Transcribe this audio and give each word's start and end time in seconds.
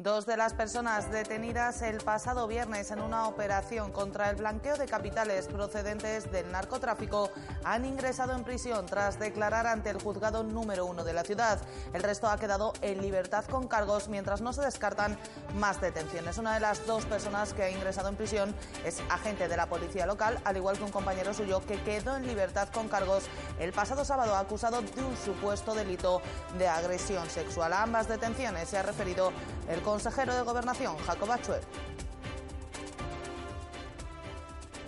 Dos 0.00 0.26
de 0.26 0.36
las 0.36 0.54
personas 0.54 1.10
detenidas 1.10 1.82
el 1.82 1.96
pasado 1.96 2.46
viernes 2.46 2.92
en 2.92 3.00
una 3.00 3.26
operación 3.26 3.90
contra 3.90 4.30
el 4.30 4.36
blanqueo 4.36 4.76
de 4.76 4.86
capitales 4.86 5.48
procedentes 5.48 6.30
del 6.30 6.52
narcotráfico 6.52 7.30
han 7.64 7.84
ingresado 7.84 8.32
en 8.36 8.44
prisión 8.44 8.86
tras 8.86 9.18
declarar 9.18 9.66
ante 9.66 9.90
el 9.90 10.00
juzgado 10.00 10.44
número 10.44 10.86
uno 10.86 11.02
de 11.02 11.14
la 11.14 11.24
ciudad. 11.24 11.60
El 11.92 12.04
resto 12.04 12.28
ha 12.28 12.38
quedado 12.38 12.74
en 12.80 13.02
libertad 13.02 13.44
con 13.46 13.66
cargos 13.66 14.06
mientras 14.06 14.40
no 14.40 14.52
se 14.52 14.62
descartan 14.62 15.18
más 15.56 15.80
detenciones. 15.80 16.38
Una 16.38 16.54
de 16.54 16.60
las 16.60 16.86
dos 16.86 17.04
personas 17.04 17.52
que 17.52 17.64
ha 17.64 17.70
ingresado 17.70 18.08
en 18.08 18.14
prisión 18.14 18.54
es 18.84 19.02
agente 19.10 19.48
de 19.48 19.56
la 19.56 19.66
policía 19.66 20.06
local, 20.06 20.38
al 20.44 20.56
igual 20.56 20.78
que 20.78 20.84
un 20.84 20.92
compañero 20.92 21.34
suyo 21.34 21.60
que 21.66 21.82
quedó 21.82 22.16
en 22.16 22.24
libertad 22.24 22.68
con 22.68 22.86
cargos 22.86 23.24
el 23.58 23.72
pasado 23.72 24.04
sábado 24.04 24.36
acusado 24.36 24.80
de 24.80 25.02
un 25.02 25.16
supuesto 25.16 25.74
delito 25.74 26.22
de 26.56 26.68
agresión 26.68 27.28
sexual. 27.28 27.72
Ambas 27.72 28.06
detenciones 28.06 28.68
se 28.68 28.78
ha 28.78 28.84
referido 28.84 29.32
el 29.68 29.80
consejero 29.80 30.34
de 30.34 30.42
Gobernación, 30.42 30.96
Jacob 30.98 31.30
Achuel. 31.30 31.60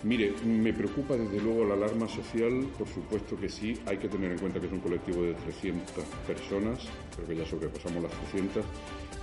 Mire, 0.03 0.33
me 0.43 0.73
preocupa 0.73 1.15
desde 1.15 1.39
luego 1.39 1.63
la 1.63 1.75
alarma 1.75 2.07
social, 2.07 2.67
por 2.75 2.87
supuesto 2.87 3.37
que 3.37 3.47
sí, 3.47 3.79
hay 3.85 3.97
que 3.97 4.09
tener 4.09 4.31
en 4.31 4.39
cuenta 4.39 4.59
que 4.59 4.65
es 4.65 4.71
un 4.71 4.79
colectivo 4.79 5.21
de 5.21 5.35
300 5.35 6.03
personas, 6.25 6.79
creo 7.15 7.27
que 7.27 7.35
ya 7.35 7.45
sobrepasamos 7.45 8.03
las 8.03 8.11
300, 8.31 8.65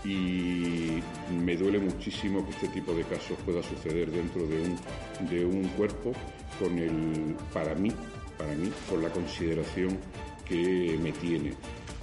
y 0.04 1.02
me 1.32 1.56
duele 1.56 1.80
muchísimo 1.80 2.44
que 2.44 2.52
este 2.52 2.68
tipo 2.68 2.92
de 2.92 3.02
casos 3.02 3.36
pueda 3.44 3.60
suceder 3.60 4.12
dentro 4.12 4.46
de 4.46 4.62
un, 4.62 5.28
de 5.28 5.44
un 5.44 5.64
cuerpo 5.70 6.12
con 6.60 6.78
el, 6.78 7.34
para 7.52 7.74
mí, 7.74 7.90
para 8.38 8.54
mí, 8.54 8.70
con 8.88 9.02
la 9.02 9.10
consideración 9.10 9.98
que 10.44 10.96
me 11.02 11.10
tiene. 11.10 11.54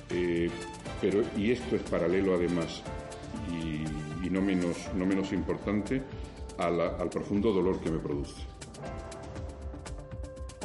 Eh, 0.09 0.49
pero, 0.99 1.23
y 1.38 1.52
esto 1.52 1.77
es 1.77 1.81
paralelo 1.83 2.35
además 2.35 2.83
y, 3.49 4.30
no, 4.30 4.41
menos, 4.41 4.77
no 4.95 5.05
menos 5.05 5.31
importante 5.31 6.02
al 6.58 7.09
profundo 7.09 7.52
dolor 7.52 7.80
que 7.80 7.92
me 7.92 8.00
produce. 8.00 8.56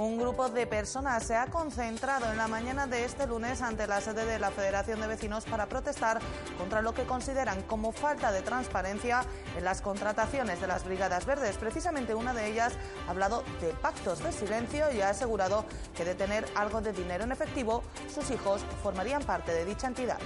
Un 0.00 0.16
grupo 0.16 0.48
de 0.48 0.66
personas 0.66 1.24
se 1.24 1.36
ha 1.36 1.48
concentrado 1.48 2.30
en 2.30 2.38
la 2.38 2.48
mañana 2.48 2.86
de 2.86 3.04
este 3.04 3.26
lunes 3.26 3.60
ante 3.60 3.86
la 3.86 4.00
sede 4.00 4.24
de 4.24 4.38
la 4.38 4.50
Federación 4.50 4.98
de 4.98 5.06
Vecinos 5.06 5.44
para 5.44 5.66
protestar 5.66 6.20
contra 6.56 6.80
lo 6.80 6.94
que 6.94 7.02
consideran 7.02 7.60
como 7.64 7.92
falta 7.92 8.32
de 8.32 8.40
transparencia 8.40 9.26
en 9.58 9.62
las 9.62 9.82
contrataciones 9.82 10.58
de 10.58 10.68
las 10.68 10.86
Brigadas 10.86 11.26
Verdes. 11.26 11.58
Precisamente 11.58 12.14
una 12.14 12.32
de 12.32 12.50
ellas 12.50 12.72
ha 13.06 13.10
hablado 13.10 13.44
de 13.60 13.74
pactos 13.74 14.24
de 14.24 14.32
silencio 14.32 14.90
y 14.90 15.02
ha 15.02 15.10
asegurado 15.10 15.66
que 15.94 16.06
de 16.06 16.14
tener 16.14 16.46
algo 16.54 16.80
de 16.80 16.94
dinero 16.94 17.24
en 17.24 17.32
efectivo, 17.32 17.82
sus 18.08 18.30
hijos 18.30 18.64
formarían 18.82 19.22
parte 19.24 19.52
de 19.52 19.66
dicha 19.66 19.86
entidad. 19.86 20.18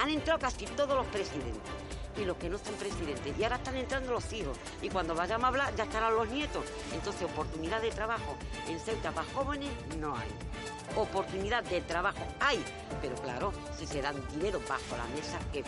Han 0.00 0.08
entrado 0.08 0.40
casi 0.40 0.64
todos 0.64 0.96
los 0.96 1.06
presidentes 1.08 1.60
y 2.16 2.24
los 2.24 2.36
que 2.38 2.48
no 2.48 2.58
son 2.58 2.74
presidentes. 2.74 3.38
Y 3.38 3.44
ahora 3.44 3.56
están 3.56 3.76
entrando 3.76 4.12
los 4.12 4.32
hijos. 4.32 4.56
Y 4.80 4.88
cuando 4.88 5.14
vayamos 5.14 5.44
a 5.44 5.48
hablar 5.48 5.76
ya 5.76 5.84
estarán 5.84 6.14
los 6.14 6.28
nietos. 6.30 6.64
Entonces, 6.92 7.22
oportunidad 7.22 7.82
de 7.82 7.90
trabajo 7.90 8.36
en 8.66 8.80
Ceuta 8.80 9.12
para 9.12 9.30
jóvenes 9.32 9.70
no 9.98 10.16
hay. 10.16 10.28
Oportunidad 10.96 11.62
de 11.64 11.80
trabajo 11.82 12.18
hay, 12.40 12.64
pero 13.00 13.14
claro, 13.16 13.52
si 13.78 13.86
se 13.86 14.02
dan 14.02 14.16
dinero 14.32 14.60
bajo 14.68 14.96
la 14.96 15.06
mesa, 15.14 15.38
que 15.52 15.62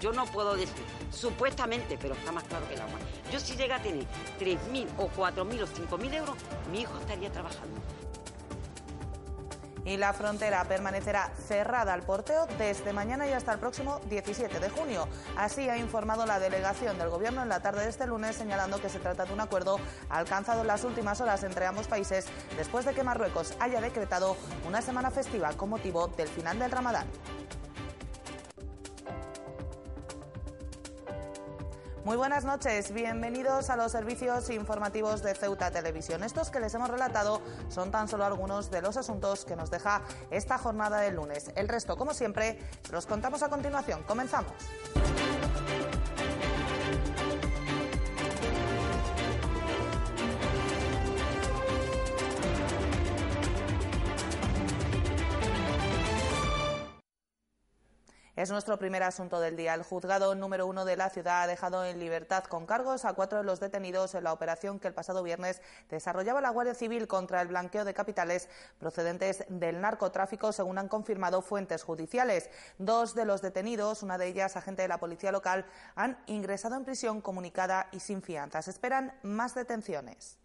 yo 0.00 0.12
no 0.12 0.26
puedo 0.26 0.56
decir 0.56 0.82
supuestamente, 1.12 1.96
pero 2.00 2.14
está 2.14 2.32
más 2.32 2.42
claro 2.44 2.66
que 2.66 2.74
el 2.74 2.80
agua. 2.80 2.98
Yo 3.30 3.38
si 3.38 3.54
llega 3.54 3.76
a 3.76 3.82
tener 3.82 4.04
3.000 4.40 4.88
o 4.98 5.08
4.000 5.08 5.62
o 5.62 5.66
5.000 5.68 6.14
euros, 6.14 6.36
mi 6.72 6.80
hijo 6.80 6.98
estaría 6.98 7.30
trabajando 7.30 7.80
y 9.90 9.96
la 9.96 10.12
frontera 10.12 10.62
permanecerá 10.64 11.32
cerrada 11.48 11.92
al 11.92 12.02
porteo 12.02 12.46
desde 12.58 12.92
mañana 12.92 13.26
y 13.26 13.32
hasta 13.32 13.52
el 13.52 13.58
próximo 13.58 14.00
17 14.08 14.60
de 14.60 14.70
junio. 14.70 15.08
Así 15.36 15.68
ha 15.68 15.76
informado 15.78 16.26
la 16.26 16.38
delegación 16.38 16.96
del 16.96 17.08
Gobierno 17.08 17.42
en 17.42 17.48
la 17.48 17.60
tarde 17.60 17.82
de 17.82 17.88
este 17.88 18.06
lunes, 18.06 18.36
señalando 18.36 18.80
que 18.80 18.88
se 18.88 19.00
trata 19.00 19.24
de 19.24 19.32
un 19.32 19.40
acuerdo 19.40 19.80
alcanzado 20.08 20.60
en 20.60 20.68
las 20.68 20.84
últimas 20.84 21.20
horas 21.20 21.42
entre 21.42 21.66
ambos 21.66 21.88
países 21.88 22.26
después 22.56 22.84
de 22.84 22.94
que 22.94 23.02
Marruecos 23.02 23.54
haya 23.58 23.80
decretado 23.80 24.36
una 24.64 24.80
semana 24.80 25.10
festiva 25.10 25.52
con 25.54 25.70
motivo 25.70 26.06
del 26.06 26.28
final 26.28 26.60
del 26.60 26.70
Ramadán. 26.70 27.08
Muy 32.04 32.16
buenas 32.16 32.46
noches, 32.46 32.92
bienvenidos 32.94 33.68
a 33.68 33.76
los 33.76 33.92
servicios 33.92 34.48
informativos 34.48 35.22
de 35.22 35.34
Ceuta 35.34 35.70
Televisión. 35.70 36.24
Estos 36.24 36.48
que 36.48 36.58
les 36.58 36.72
hemos 36.74 36.88
relatado 36.88 37.42
son 37.68 37.90
tan 37.90 38.08
solo 38.08 38.24
algunos 38.24 38.70
de 38.70 38.80
los 38.80 38.96
asuntos 38.96 39.44
que 39.44 39.54
nos 39.54 39.70
deja 39.70 40.00
esta 40.30 40.56
jornada 40.56 41.00
del 41.00 41.16
lunes. 41.16 41.52
El 41.56 41.68
resto, 41.68 41.98
como 41.98 42.14
siempre, 42.14 42.58
los 42.90 43.04
contamos 43.04 43.42
a 43.42 43.50
continuación. 43.50 44.02
Comenzamos. 44.04 44.52
Es 58.40 58.48
nuestro 58.48 58.78
primer 58.78 59.02
asunto 59.02 59.38
del 59.38 59.54
día. 59.54 59.74
El 59.74 59.82
juzgado 59.82 60.34
número 60.34 60.66
uno 60.66 60.86
de 60.86 60.96
la 60.96 61.10
ciudad 61.10 61.42
ha 61.42 61.46
dejado 61.46 61.84
en 61.84 61.98
libertad 62.00 62.44
con 62.44 62.64
cargos 62.64 63.04
a 63.04 63.12
cuatro 63.12 63.36
de 63.36 63.44
los 63.44 63.60
detenidos 63.60 64.14
en 64.14 64.24
la 64.24 64.32
operación 64.32 64.78
que 64.78 64.88
el 64.88 64.94
pasado 64.94 65.22
viernes 65.22 65.60
desarrollaba 65.90 66.40
la 66.40 66.48
Guardia 66.48 66.72
Civil 66.72 67.06
contra 67.06 67.42
el 67.42 67.48
blanqueo 67.48 67.84
de 67.84 67.92
capitales 67.92 68.48
procedentes 68.78 69.44
del 69.50 69.82
narcotráfico, 69.82 70.52
según 70.52 70.78
han 70.78 70.88
confirmado 70.88 71.42
fuentes 71.42 71.82
judiciales. 71.82 72.48
Dos 72.78 73.14
de 73.14 73.26
los 73.26 73.42
detenidos, 73.42 74.02
una 74.02 74.16
de 74.16 74.28
ellas 74.28 74.56
agente 74.56 74.80
de 74.80 74.88
la 74.88 75.00
policía 75.00 75.32
local, 75.32 75.66
han 75.94 76.16
ingresado 76.24 76.76
en 76.76 76.86
prisión 76.86 77.20
comunicada 77.20 77.88
y 77.92 78.00
sin 78.00 78.22
fianzas. 78.22 78.68
Esperan 78.68 79.12
más 79.22 79.54
detenciones. 79.54 80.39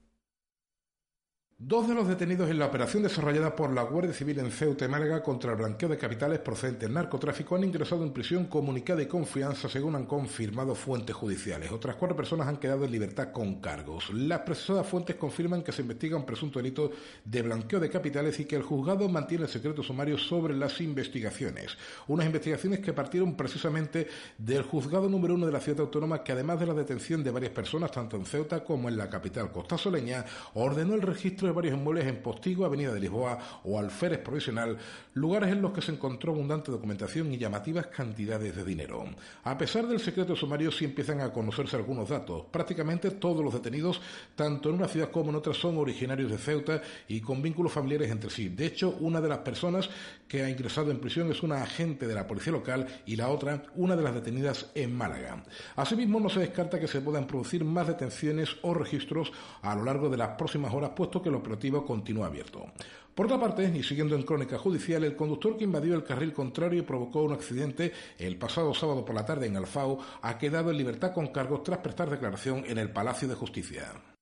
Dos 1.67 1.87
de 1.87 1.95
los 1.95 2.07
detenidos 2.07 2.47
en 2.51 2.59
la 2.59 2.67
operación 2.67 3.01
desarrollada 3.01 3.55
por 3.55 3.73
la 3.73 3.81
Guardia 3.81 4.13
Civil 4.13 4.37
en 4.37 4.51
Ceuta 4.51 4.85
y 4.85 4.87
Málaga 4.87 5.23
contra 5.23 5.49
el 5.49 5.57
blanqueo 5.57 5.89
de 5.89 5.97
capitales 5.97 6.37
procedentes 6.37 6.83
del 6.83 6.93
narcotráfico 6.93 7.55
han 7.55 7.63
ingresado 7.63 8.03
en 8.03 8.11
prisión 8.11 8.45
comunicada 8.45 9.01
y 9.01 9.07
confianza, 9.07 9.67
según 9.67 9.95
han 9.95 10.05
confirmado 10.05 10.75
fuentes 10.75 11.15
judiciales. 11.15 11.71
Otras 11.71 11.95
cuatro 11.95 12.15
personas 12.15 12.47
han 12.47 12.57
quedado 12.57 12.85
en 12.85 12.91
libertad 12.91 13.31
con 13.31 13.61
cargos. 13.61 14.11
Las 14.13 14.41
precisadas 14.41 14.85
fuentes 14.85 15.15
confirman 15.15 15.63
que 15.63 15.71
se 15.71 15.81
investiga 15.81 16.15
un 16.15 16.25
presunto 16.27 16.59
delito 16.59 16.91
de 17.23 17.41
blanqueo 17.41 17.79
de 17.79 17.89
capitales 17.89 18.39
y 18.39 18.45
que 18.45 18.57
el 18.57 18.61
juzgado 18.61 19.09
mantiene 19.09 19.45
el 19.45 19.49
secreto 19.49 19.81
sumario 19.81 20.19
sobre 20.19 20.55
las 20.55 20.79
investigaciones. 20.81 21.75
Unas 22.07 22.27
investigaciones 22.27 22.79
que 22.79 22.93
partieron 22.93 23.35
precisamente 23.35 24.07
del 24.37 24.61
juzgado 24.61 25.09
número 25.09 25.33
uno 25.33 25.47
de 25.47 25.51
la 25.51 25.61
ciudad 25.61 25.79
autónoma, 25.79 26.23
que 26.23 26.33
además 26.33 26.59
de 26.59 26.67
la 26.67 26.75
detención 26.75 27.23
de 27.23 27.31
varias 27.31 27.53
personas, 27.53 27.91
tanto 27.91 28.17
en 28.17 28.25
Ceuta 28.27 28.63
como 28.63 28.87
en 28.87 28.97
la 28.97 29.09
capital 29.09 29.51
costasoleña, 29.51 30.23
ordenó 30.53 30.93
el 30.93 31.01
registro 31.01 31.47
de 31.47 31.54
varios 31.55 31.75
inmuebles 31.75 32.05
en 32.05 32.21
Postigo, 32.21 32.65
Avenida 32.65 32.93
de 32.93 32.99
Lisboa 32.99 33.39
o 33.63 33.79
Alférez 33.79 34.19
Provisional, 34.19 34.77
lugares 35.13 35.51
en 35.51 35.61
los 35.61 35.71
que 35.71 35.81
se 35.81 35.91
encontró 35.91 36.33
abundante 36.33 36.71
documentación 36.71 37.33
y 37.33 37.37
llamativas 37.37 37.87
cantidades 37.87 38.55
de 38.55 38.63
dinero. 38.63 39.05
A 39.43 39.57
pesar 39.57 39.87
del 39.87 39.99
secreto 39.99 40.35
sumario, 40.35 40.71
sí 40.71 40.85
empiezan 40.85 41.21
a 41.21 41.31
conocerse 41.31 41.75
algunos 41.75 42.09
datos. 42.09 42.45
Prácticamente 42.51 43.11
todos 43.11 43.43
los 43.43 43.53
detenidos, 43.53 44.01
tanto 44.35 44.69
en 44.69 44.75
una 44.75 44.87
ciudad 44.87 45.11
como 45.11 45.29
en 45.29 45.37
otra, 45.37 45.53
son 45.53 45.77
originarios 45.77 46.29
de 46.29 46.37
Ceuta 46.37 46.81
y 47.07 47.21
con 47.21 47.41
vínculos 47.41 47.71
familiares 47.71 48.11
entre 48.11 48.29
sí. 48.29 48.49
De 48.49 48.65
hecho, 48.65 48.97
una 48.99 49.21
de 49.21 49.29
las 49.29 49.39
personas 49.39 49.89
que 50.27 50.43
ha 50.43 50.49
ingresado 50.49 50.91
en 50.91 50.99
prisión 50.99 51.31
es 51.31 51.43
una 51.43 51.61
agente 51.61 52.07
de 52.07 52.15
la 52.15 52.27
policía 52.27 52.51
local 52.51 52.87
y 53.05 53.15
la 53.15 53.29
otra, 53.29 53.63
una 53.75 53.95
de 53.95 54.03
las 54.03 54.13
detenidas 54.13 54.71
en 54.75 54.95
Málaga. 54.95 55.43
Asimismo, 55.75 56.19
no 56.19 56.29
se 56.29 56.39
descarta 56.41 56.79
que 56.79 56.87
se 56.87 57.01
puedan 57.01 57.27
producir 57.27 57.63
más 57.63 57.87
detenciones 57.87 58.49
o 58.61 58.73
registros 58.73 59.31
a 59.61 59.75
lo 59.75 59.83
largo 59.83 60.09
de 60.09 60.17
las 60.17 60.29
próximas 60.29 60.73
horas, 60.73 60.91
puesto 60.95 61.21
que 61.21 61.29
el 61.35 61.41
operativo 61.41 61.85
continúa 61.85 62.27
abierto. 62.27 62.65
Por 63.13 63.27
otra 63.27 63.39
parte, 63.39 63.71
y 63.73 63.83
siguiendo 63.83 64.15
en 64.15 64.23
crónica 64.23 64.57
judicial, 64.57 65.03
el 65.03 65.15
conductor 65.15 65.57
que 65.57 65.63
invadió 65.63 65.95
el 65.95 66.03
carril 66.03 66.33
contrario 66.33 66.79
y 66.79 66.85
provocó 66.85 67.23
un 67.23 67.33
accidente 67.33 67.93
el 68.17 68.37
pasado 68.37 68.73
sábado 68.73 69.05
por 69.05 69.15
la 69.15 69.25
tarde 69.25 69.47
en 69.47 69.55
Alfao 69.55 69.99
ha 70.21 70.37
quedado 70.37 70.71
en 70.71 70.77
libertad 70.77 71.13
con 71.13 71.27
cargos 71.27 71.63
tras 71.63 71.79
prestar 71.79 72.09
declaración 72.09 72.63
en 72.67 72.77
el 72.77 72.91
Palacio 72.91 73.27
de 73.27 73.35
Justicia. 73.35 74.14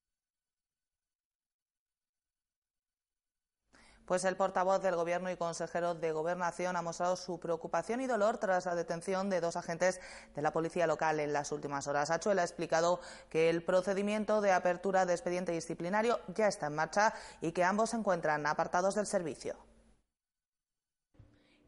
Pues 4.13 4.25
el 4.25 4.36
portavoz 4.36 4.80
del 4.83 4.95
Gobierno 4.95 5.31
y 5.31 5.38
consejero 5.38 5.95
de 5.95 6.12
Gobernación 6.12 6.75
ha 6.75 6.83
mostrado 6.83 7.15
su 7.15 7.39
preocupación 7.39 8.00
y 8.00 8.06
dolor 8.06 8.38
tras 8.38 8.68
la 8.68 8.75
detención 8.75 9.27
de 9.31 9.42
dos 9.42 9.56
agentes 9.56 10.00
de 10.36 10.44
la 10.44 10.54
policía 10.54 10.86
local 10.86 11.19
en 11.19 11.33
las 11.33 11.51
últimas 11.51 11.88
horas. 11.88 12.12
Achuel 12.12 12.38
ha 12.38 12.44
explicado 12.44 13.00
que 13.31 13.50
el 13.50 13.63
procedimiento 13.63 14.39
de 14.39 14.51
apertura 14.51 15.07
de 15.07 15.13
expediente 15.13 15.51
disciplinario 15.51 16.19
ya 16.27 16.48
está 16.48 16.68
en 16.68 16.75
marcha 16.75 17.15
y 17.42 17.54
que 17.54 17.63
ambos 17.63 17.89
se 17.89 17.98
encuentran 17.98 18.45
apartados 18.45 18.94
del 18.94 19.07
servicio. 19.07 19.56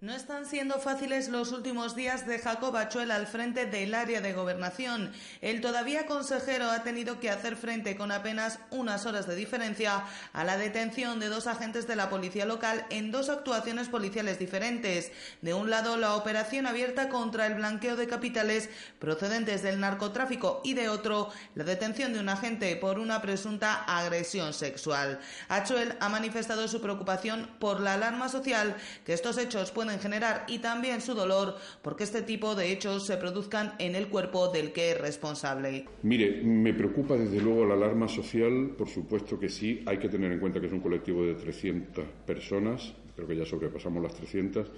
No 0.06 0.14
están 0.14 0.46
siendo 0.46 0.78
fáciles 0.78 1.30
los 1.30 1.52
últimos 1.52 1.96
días 1.96 2.28
de 2.28 2.38
Jacob 2.38 2.78
Achuel 2.78 3.10
al 3.10 3.26
frente 3.26 3.66
del 3.66 3.96
área 3.96 4.22
de 4.22 4.34
gobernación. 4.34 5.12
El 5.42 5.62
todavía 5.62 6.06
consejero 6.06 6.70
ha 6.70 6.84
tenido 6.84 7.20
que 7.20 7.32
hacer 7.32 7.56
frente 7.56 7.98
con 7.98 8.12
apenas 8.12 8.60
unas 8.70 9.08
horas 9.08 9.26
de 9.26 9.34
diferencia 9.34 10.04
a 10.32 10.44
la 10.44 10.58
detención 10.58 11.20
de 11.20 11.30
dos 11.30 11.48
agentes 11.48 11.88
de 11.88 11.96
la 11.96 12.12
policía 12.12 12.46
local 12.46 12.86
en 12.92 13.10
dos 13.10 13.30
actuaciones 13.30 13.90
policiales 13.90 14.38
diferentes. 14.38 15.12
De 15.42 15.56
un 15.56 15.72
lado, 15.72 15.98
la 15.98 16.14
operación 16.14 16.68
abierta 16.68 17.10
contra 17.10 17.48
el 17.48 17.56
blanqueo 17.56 17.96
de 17.96 18.06
capitales 18.06 18.70
procedentes 19.00 19.64
del 19.64 19.80
narcotráfico 19.80 20.62
y 20.64 20.76
de 20.76 20.88
otro, 20.88 21.32
la 21.56 21.64
detención 21.64 22.14
de 22.14 22.20
un 22.20 22.30
agente 22.30 22.76
por 22.76 23.00
una 23.00 23.24
presunta 23.24 23.84
agresión 23.86 24.54
sexual. 24.54 25.20
Achuel 25.48 25.98
ha 26.00 26.10
manifestado 26.10 26.68
su 26.68 26.80
preocupación 26.80 27.50
por 27.58 27.80
la 27.80 27.96
alarma 27.96 28.30
social 28.30 28.76
que 29.04 29.14
estos 29.14 29.40
hechos 29.40 29.72
pueden 29.72 29.95
generar 30.00 30.46
y 30.48 30.60
también 30.60 31.02
su 31.02 31.14
dolor 31.14 31.56
porque 31.82 32.04
este 32.04 32.22
tipo 32.22 32.56
de 32.56 32.72
hechos 32.72 33.06
se 33.06 33.18
produzcan 33.18 33.74
en 33.80 33.96
el 33.96 34.08
cuerpo 34.08 34.50
del 34.50 34.72
que 34.72 34.92
es 34.92 35.02
responsable. 35.02 35.86
Mire, 36.04 36.42
me 36.44 36.74
preocupa 36.74 37.16
desde 37.16 37.42
luego 37.42 37.66
la 37.66 37.76
alarma 37.76 38.08
social, 38.08 38.72
por 38.78 38.90
supuesto 38.90 39.40
que 39.40 39.50
sí, 39.50 39.84
hay 39.86 39.98
que 39.98 40.10
tener 40.10 40.32
en 40.32 40.40
cuenta 40.40 40.60
que 40.60 40.68
es 40.68 40.74
un 40.74 40.82
colectivo 40.82 41.26
de 41.26 41.36
300 41.36 42.06
personas, 42.26 42.94
creo 43.16 43.28
que 43.28 43.36
ya 43.36 43.46
sobrepasamos 43.46 44.02
las 44.02 44.14
300 44.16 44.72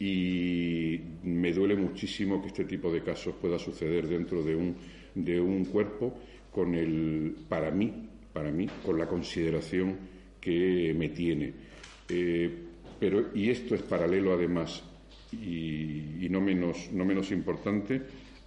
y 0.00 1.00
me 1.24 1.52
duele 1.52 1.74
muchísimo 1.74 2.40
que 2.40 2.48
este 2.48 2.64
tipo 2.64 2.92
de 2.92 3.02
casos 3.02 3.34
pueda 3.40 3.58
suceder 3.58 4.06
dentro 4.06 4.42
de 4.42 4.54
un, 4.54 4.76
de 5.14 5.40
un 5.40 5.64
cuerpo 5.64 6.14
con 6.52 6.74
el, 6.74 7.36
para 7.48 7.70
mí, 7.70 8.08
para 8.32 8.50
mí, 8.50 8.68
con 8.84 8.98
la 8.98 9.06
consideración 9.06 9.96
que 10.40 10.94
me 10.96 11.08
tiene. 11.08 11.52
Eh, 12.08 12.67
pero, 12.98 13.34
y 13.34 13.50
esto 13.50 13.74
es 13.74 13.82
paralelo 13.82 14.34
además, 14.34 14.82
y, 15.32 16.26
no, 16.30 16.40
menos, 16.40 16.90
no 16.92 17.04
menos 17.04 17.30
importante, 17.30 18.02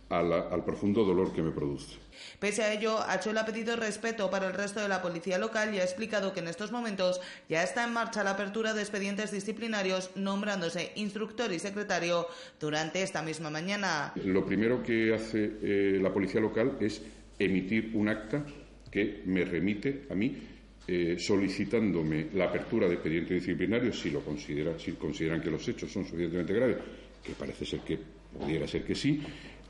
al 0.09 0.65
profundo 0.65 1.05
dolor 1.05 1.31
que 1.31 1.41
me 1.41 1.51
produce. 1.51 1.95
Pese 2.39 2.63
a 2.63 2.73
ello, 2.73 2.99
Achuel 2.99 3.37
ha 3.37 3.45
pedido 3.45 3.77
respeto 3.77 4.29
para 4.29 4.47
el 4.47 4.53
resto 4.53 4.81
de 4.81 4.89
la 4.89 5.01
policía 5.01 5.37
local 5.37 5.73
y 5.73 5.79
ha 5.79 5.83
explicado 5.83 6.33
que 6.33 6.41
en 6.41 6.49
estos 6.49 6.71
momentos 6.71 7.21
ya 7.47 7.63
está 7.63 7.85
en 7.85 7.93
marcha 7.93 8.23
la 8.23 8.31
apertura 8.31 8.73
de 8.73 8.81
expedientes 8.81 9.31
disciplinarios, 9.31 10.11
nombrándose 10.15 10.91
instructor 10.95 11.53
y 11.53 11.59
secretario 11.59 12.27
durante 12.59 13.01
esta 13.01 13.21
misma 13.21 13.49
mañana. 13.49 14.11
Lo 14.25 14.45
primero 14.45 14.83
que 14.83 15.13
hace 15.13 15.51
eh, 15.61 15.99
la 16.01 16.11
policía 16.11 16.41
local 16.41 16.77
es 16.81 17.01
emitir 17.39 17.91
un 17.93 18.09
acta 18.09 18.43
que 18.91 19.23
me 19.25 19.45
remite 19.45 20.07
a 20.09 20.15
mí 20.15 20.50
eh, 20.87 21.15
solicitándome 21.19 22.29
la 22.33 22.45
apertura 22.45 22.87
de 22.87 22.95
expediente 22.95 23.35
disciplinario 23.35 23.93
si 23.93 24.09
lo 24.09 24.21
consideran, 24.21 24.79
si 24.79 24.93
consideran 24.93 25.39
que 25.39 25.51
los 25.51 25.65
hechos 25.67 25.91
son 25.91 26.03
suficientemente 26.03 26.53
graves, 26.53 26.77
que 27.23 27.33
parece 27.33 27.65
ser 27.65 27.81
que 27.81 27.99
pudiera 28.37 28.67
ser 28.67 28.83
que 28.83 28.95
sí, 28.95 29.21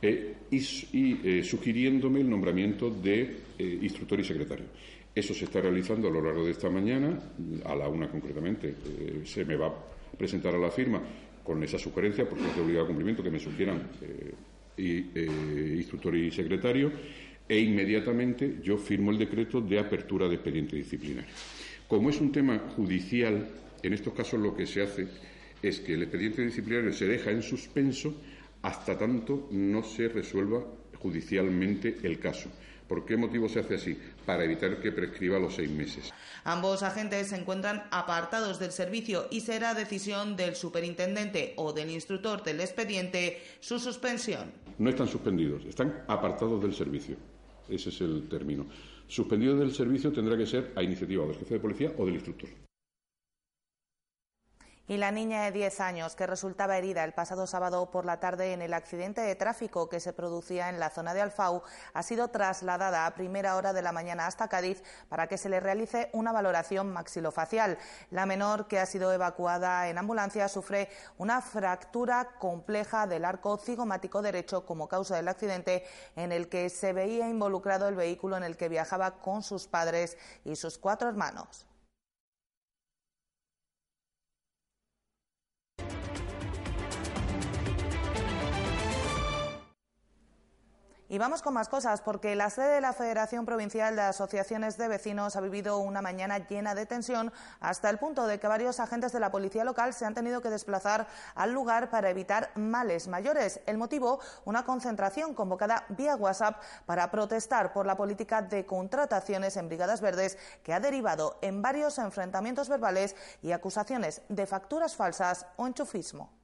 eh, 0.02 0.36
y, 0.50 1.20
eh, 1.24 1.44
sugiriéndome 1.44 2.22
el 2.22 2.30
nombramiento 2.30 2.90
de 2.90 3.36
instructor 3.60 4.20
y 4.22 4.24
secretario. 4.24 4.66
Eso 5.14 5.34
se 5.34 5.46
está 5.46 5.60
realizando 5.60 6.08
a 6.08 6.12
lo 6.12 6.22
largo 6.22 6.46
de 6.46 6.52
esta 6.52 6.70
mañana, 6.70 7.20
a 7.66 7.76
la 7.76 7.90
una 7.90 8.10
concretamente. 8.10 8.74
se 9.26 9.44
me 9.44 9.58
va 9.58 9.68
a 9.68 10.18
presentar 10.18 10.56
a 10.56 10.58
la 10.58 10.72
firma 10.72 11.04
con 11.44 11.62
esa 11.62 11.78
sugerencia, 11.78 12.28
porque 12.28 12.48
es 12.48 12.56
de 12.56 12.62
obligado 12.62 12.88
cumplimiento 12.88 13.22
que 13.22 13.30
me 13.30 13.40
sugieran 13.40 13.90
instructor 14.78 16.16
y 16.16 16.32
secretario 16.32 16.92
e 17.52 17.60
inmediatamente 17.60 18.60
yo 18.64 18.78
firmo 18.78 19.12
el 19.12 19.18
decreto 19.18 19.60
de 19.60 19.78
apertura 19.78 20.30
de 20.30 20.36
expediente 20.36 20.78
disciplinario. 20.78 21.30
Como 21.86 22.10
es 22.10 22.22
un 22.22 22.32
tema 22.32 22.58
judicial, 22.78 23.46
en 23.84 23.92
estos 23.92 24.14
casos 24.14 24.40
lo 24.40 24.56
que 24.56 24.66
se 24.66 24.82
hace 24.82 25.10
es 25.62 25.82
que 25.82 25.96
el 25.96 26.04
expediente 26.04 26.44
disciplinario 26.44 26.94
se 26.94 27.08
deja 27.08 27.30
en 27.30 27.42
suspenso 27.42 28.16
hasta 28.62 28.98
tanto 28.98 29.50
no 29.52 29.84
se 29.84 30.08
resuelva 30.08 30.64
judicialmente 30.98 31.98
el 32.04 32.20
caso. 32.20 32.50
¿Por 32.88 33.06
qué 33.06 33.18
motivo 33.18 33.50
se 33.50 33.60
hace 33.60 33.76
así? 33.76 33.98
Para 34.26 34.46
evitar 34.46 34.80
que 34.80 34.94
prescriba 34.94 35.38
los 35.38 35.56
seis 35.56 35.70
meses. 35.70 36.14
Ambos 36.46 36.84
agentes 36.84 37.28
se 37.28 37.36
encuentran 37.36 37.84
apartados 37.92 38.60
del 38.60 38.72
servicio 38.72 39.28
y 39.30 39.42
será 39.42 39.74
decisión 39.74 40.38
del 40.38 40.56
superintendente 40.56 41.54
o 41.58 41.74
del 41.74 41.90
instructor 41.90 42.44
del 42.44 42.62
expediente 42.62 43.42
su 43.60 43.78
suspensión. 43.78 44.54
No 44.78 44.90
están 44.90 45.10
suspendidos, 45.10 45.66
están 45.66 46.06
apartados 46.08 46.62
del 46.62 46.74
servicio. 46.74 47.18
Ese 47.72 47.90
es 47.90 48.02
el 48.02 48.28
término. 48.28 48.66
Suspendido 49.08 49.56
del 49.56 49.72
servicio 49.72 50.12
tendrá 50.12 50.38
que 50.38 50.46
ser 50.46 50.72
a 50.76 50.84
iniciativa 50.84 51.26
del 51.26 51.36
jefe 51.36 51.56
de 51.56 51.60
policía 51.60 51.94
o 51.98 52.06
del 52.06 52.16
instructor. 52.16 52.50
Y 54.88 54.98
la 54.98 55.12
niña 55.12 55.44
de 55.44 55.52
10 55.52 55.80
años 55.80 56.16
que 56.16 56.28
resultaba 56.28 56.78
herida 56.78 57.04
el 57.04 57.14
pasado 57.14 57.48
sábado 57.48 57.92
por 57.92 58.06
la 58.06 58.20
tarde 58.20 58.52
en 58.52 58.62
el 58.62 58.74
accidente 58.74 59.22
de 59.22 59.36
tráfico 59.36 59.88
que 59.88 60.00
se 60.00 60.12
producía 60.12 60.70
en 60.70 60.80
la 60.80 60.90
zona 60.90 61.14
de 61.14 61.22
Alfau 61.22 61.62
ha 61.94 62.04
sido 62.04 62.28
trasladada 62.30 63.06
a 63.06 63.16
primera 63.16 63.56
hora 63.56 63.74
de 63.74 63.84
la 63.84 63.92
mañana 63.92 64.26
hasta 64.26 64.50
Cádiz 64.50 64.84
para 65.08 65.28
que 65.28 65.38
se 65.38 65.50
le 65.50 65.60
realice 65.60 66.10
una 66.14 66.32
valoración 66.32 66.92
maxilofacial. 66.92 67.78
La 68.10 68.26
menor 68.26 68.68
que 68.68 68.80
ha 68.80 68.86
sido 68.86 69.14
evacuada 69.14 69.88
en 69.88 69.98
ambulancia 69.98 70.50
sufre 70.50 70.90
una 71.18 71.42
fractura 71.42 72.32
compleja 72.40 73.08
del 73.08 73.24
arco 73.24 73.58
cigomático 73.58 74.22
derecho 74.22 74.66
como 74.66 74.88
causa 74.88 75.16
del 75.16 75.28
accidente 75.28 75.86
en 76.16 76.32
el 76.32 76.50
que 76.50 76.70
se 76.70 76.92
veía 76.92 77.30
involucrado 77.30 77.88
el 77.88 77.96
vehículo 77.96 78.36
en 78.36 78.44
el 78.44 78.58
que 78.58 78.68
viajaba 78.68 79.20
con 79.20 79.44
sus 79.44 79.68
padres 79.68 80.18
y 80.44 80.56
sus 80.56 80.78
cuatro 80.78 81.08
hermanos. 81.08 81.66
Y 91.12 91.18
vamos 91.18 91.42
con 91.42 91.54
más 91.54 91.68
cosas, 91.68 92.00
porque 92.00 92.38
la 92.38 92.50
sede 92.50 92.76
de 92.76 92.80
la 92.80 92.94
Federación 92.94 93.46
Provincial 93.46 93.98
de 93.98 94.02
Asociaciones 94.02 94.78
de 94.78 94.88
Vecinos 94.88 95.36
ha 95.36 95.42
vivido 95.42 95.78
una 95.80 96.02
mañana 96.02 96.38
llena 96.48 96.74
de 96.74 96.86
tensión 96.86 97.34
hasta 97.60 97.90
el 97.90 97.98
punto 97.98 98.28
de 98.28 98.40
que 98.40 98.48
varios 98.48 98.80
agentes 98.80 99.12
de 99.12 99.20
la 99.20 99.30
policía 99.30 99.66
local 99.66 99.94
se 99.94 100.06
han 100.06 100.14
tenido 100.14 100.40
que 100.40 100.50
desplazar 100.50 101.08
al 101.36 101.52
lugar 101.52 101.90
para 101.90 102.10
evitar 102.10 102.52
males 102.56 103.10
mayores. 103.10 103.60
El 103.66 103.78
motivo, 103.78 104.22
una 104.46 104.64
concentración 104.64 105.34
convocada 105.34 105.84
vía 105.90 106.16
WhatsApp 106.16 106.62
para 106.86 107.12
protestar 107.12 107.74
por 107.74 107.86
la 107.86 107.98
política 107.98 108.42
de 108.42 108.66
contrataciones 108.66 109.58
en 109.58 109.68
Brigadas 109.68 110.00
Verdes 110.00 110.38
que 110.64 110.74
ha 110.74 110.80
derivado 110.80 111.40
en 111.42 111.62
varios 111.62 111.98
enfrentamientos 111.98 112.70
verbales 112.70 113.18
y 113.42 113.52
acusaciones 113.52 114.22
de 114.30 114.46
facturas 114.46 114.96
falsas 114.96 115.46
o 115.58 115.68
enchufismo. 115.68 116.41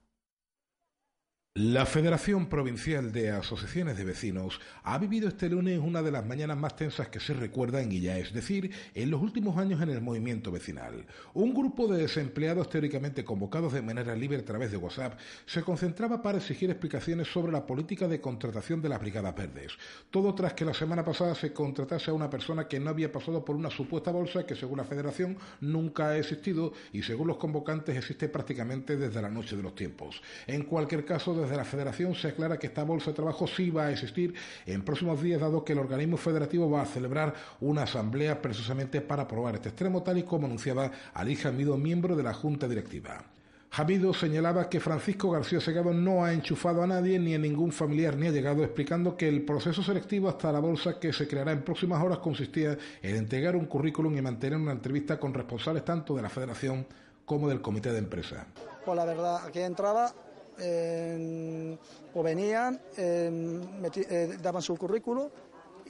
La 1.60 1.86
Federación 1.86 2.46
Provincial 2.46 3.10
de 3.10 3.30
Asociaciones 3.30 3.96
de 3.96 4.04
Vecinos 4.04 4.60
ha 4.84 4.96
vivido 4.96 5.26
este 5.26 5.48
lunes 5.48 5.80
una 5.82 6.02
de 6.02 6.12
las 6.12 6.24
mañanas 6.24 6.56
más 6.56 6.76
tensas 6.76 7.08
que 7.08 7.18
se 7.18 7.34
recuerda 7.34 7.82
en 7.82 7.90
Guilla, 7.90 8.16
es 8.16 8.32
decir, 8.32 8.70
en 8.94 9.10
los 9.10 9.20
últimos 9.20 9.58
años 9.58 9.82
en 9.82 9.88
el 9.88 10.00
movimiento 10.00 10.52
vecinal. 10.52 11.04
Un 11.34 11.52
grupo 11.52 11.88
de 11.88 12.02
desempleados 12.02 12.70
teóricamente 12.70 13.24
convocados 13.24 13.72
de 13.72 13.82
manera 13.82 14.14
libre 14.14 14.38
a 14.38 14.44
través 14.44 14.70
de 14.70 14.76
WhatsApp 14.76 15.18
se 15.46 15.62
concentraba 15.62 16.22
para 16.22 16.38
exigir 16.38 16.70
explicaciones 16.70 17.26
sobre 17.26 17.50
la 17.50 17.66
política 17.66 18.06
de 18.06 18.20
contratación 18.20 18.80
de 18.80 18.90
las 18.90 19.00
Brigadas 19.00 19.34
Verdes. 19.34 19.72
Todo 20.12 20.36
tras 20.36 20.54
que 20.54 20.64
la 20.64 20.74
semana 20.74 21.04
pasada 21.04 21.34
se 21.34 21.52
contratase 21.52 22.12
a 22.12 22.14
una 22.14 22.30
persona 22.30 22.68
que 22.68 22.78
no 22.78 22.90
había 22.90 23.10
pasado 23.10 23.44
por 23.44 23.56
una 23.56 23.70
supuesta 23.70 24.12
bolsa 24.12 24.46
que 24.46 24.54
según 24.54 24.78
la 24.78 24.84
Federación 24.84 25.36
nunca 25.60 26.10
ha 26.10 26.18
existido 26.18 26.72
y 26.92 27.02
según 27.02 27.26
los 27.26 27.36
convocantes 27.36 27.96
existe 27.96 28.28
prácticamente 28.28 28.96
desde 28.96 29.20
la 29.20 29.28
noche 29.28 29.56
de 29.56 29.64
los 29.64 29.74
tiempos. 29.74 30.22
En 30.46 30.62
cualquier 30.62 31.04
caso, 31.04 31.34
desde 31.34 31.47
la 31.56 31.64
Federación 31.64 32.14
se 32.14 32.28
aclara 32.28 32.58
que 32.58 32.68
esta 32.68 32.84
bolsa 32.84 33.10
de 33.10 33.16
trabajo 33.16 33.46
sí 33.46 33.70
va 33.70 33.86
a 33.86 33.92
existir 33.92 34.34
en 34.66 34.82
próximos 34.82 35.22
días, 35.22 35.40
dado 35.40 35.64
que 35.64 35.72
el 35.72 35.78
organismo 35.78 36.16
federativo 36.16 36.70
va 36.70 36.82
a 36.82 36.86
celebrar 36.86 37.34
una 37.60 37.82
asamblea 37.82 38.40
precisamente 38.40 39.00
para 39.00 39.22
aprobar 39.22 39.54
este 39.54 39.70
extremo, 39.70 40.02
tal 40.02 40.18
y 40.18 40.22
como 40.22 40.46
anunciaba 40.46 40.90
Ali 41.14 41.36
Jamido, 41.36 41.76
miembro 41.76 42.16
de 42.16 42.22
la 42.22 42.34
Junta 42.34 42.68
Directiva. 42.68 43.24
Jamido 43.70 44.14
señalaba 44.14 44.68
que 44.68 44.80
Francisco 44.80 45.30
García 45.30 45.60
Segado 45.60 45.92
no 45.92 46.24
ha 46.24 46.32
enchufado 46.32 46.82
a 46.82 46.86
nadie 46.86 47.18
ni 47.18 47.34
a 47.34 47.38
ningún 47.38 47.70
familiar 47.70 48.16
ni 48.16 48.26
ha 48.26 48.30
llegado, 48.30 48.64
explicando 48.64 49.16
que 49.16 49.28
el 49.28 49.42
proceso 49.44 49.82
selectivo 49.82 50.28
hasta 50.28 50.50
la 50.50 50.58
bolsa 50.58 50.98
que 50.98 51.12
se 51.12 51.28
creará 51.28 51.52
en 51.52 51.62
próximas 51.62 52.02
horas 52.02 52.18
consistía 52.18 52.78
en 53.02 53.16
entregar 53.16 53.56
un 53.56 53.66
currículum 53.66 54.16
y 54.16 54.22
mantener 54.22 54.58
una 54.58 54.72
entrevista 54.72 55.20
con 55.20 55.34
responsables 55.34 55.84
tanto 55.84 56.16
de 56.16 56.22
la 56.22 56.30
Federación 56.30 56.86
como 57.26 57.48
del 57.48 57.60
Comité 57.60 57.92
de 57.92 57.98
Empresa. 57.98 58.46
Pues 58.84 58.96
la 58.96 59.04
verdad, 59.04 59.46
aquí 59.46 59.60
entraba 59.60 60.14
o 60.60 62.22
venían, 62.22 62.80
eh, 62.96 64.36
daban 64.40 64.62
su 64.62 64.76
currículo 64.76 65.30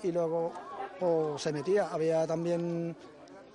y 0.02 0.12
luego 0.12 0.52
o 1.00 1.38
se 1.38 1.52
metía. 1.52 1.88
Había 1.88 2.26
también 2.26 2.94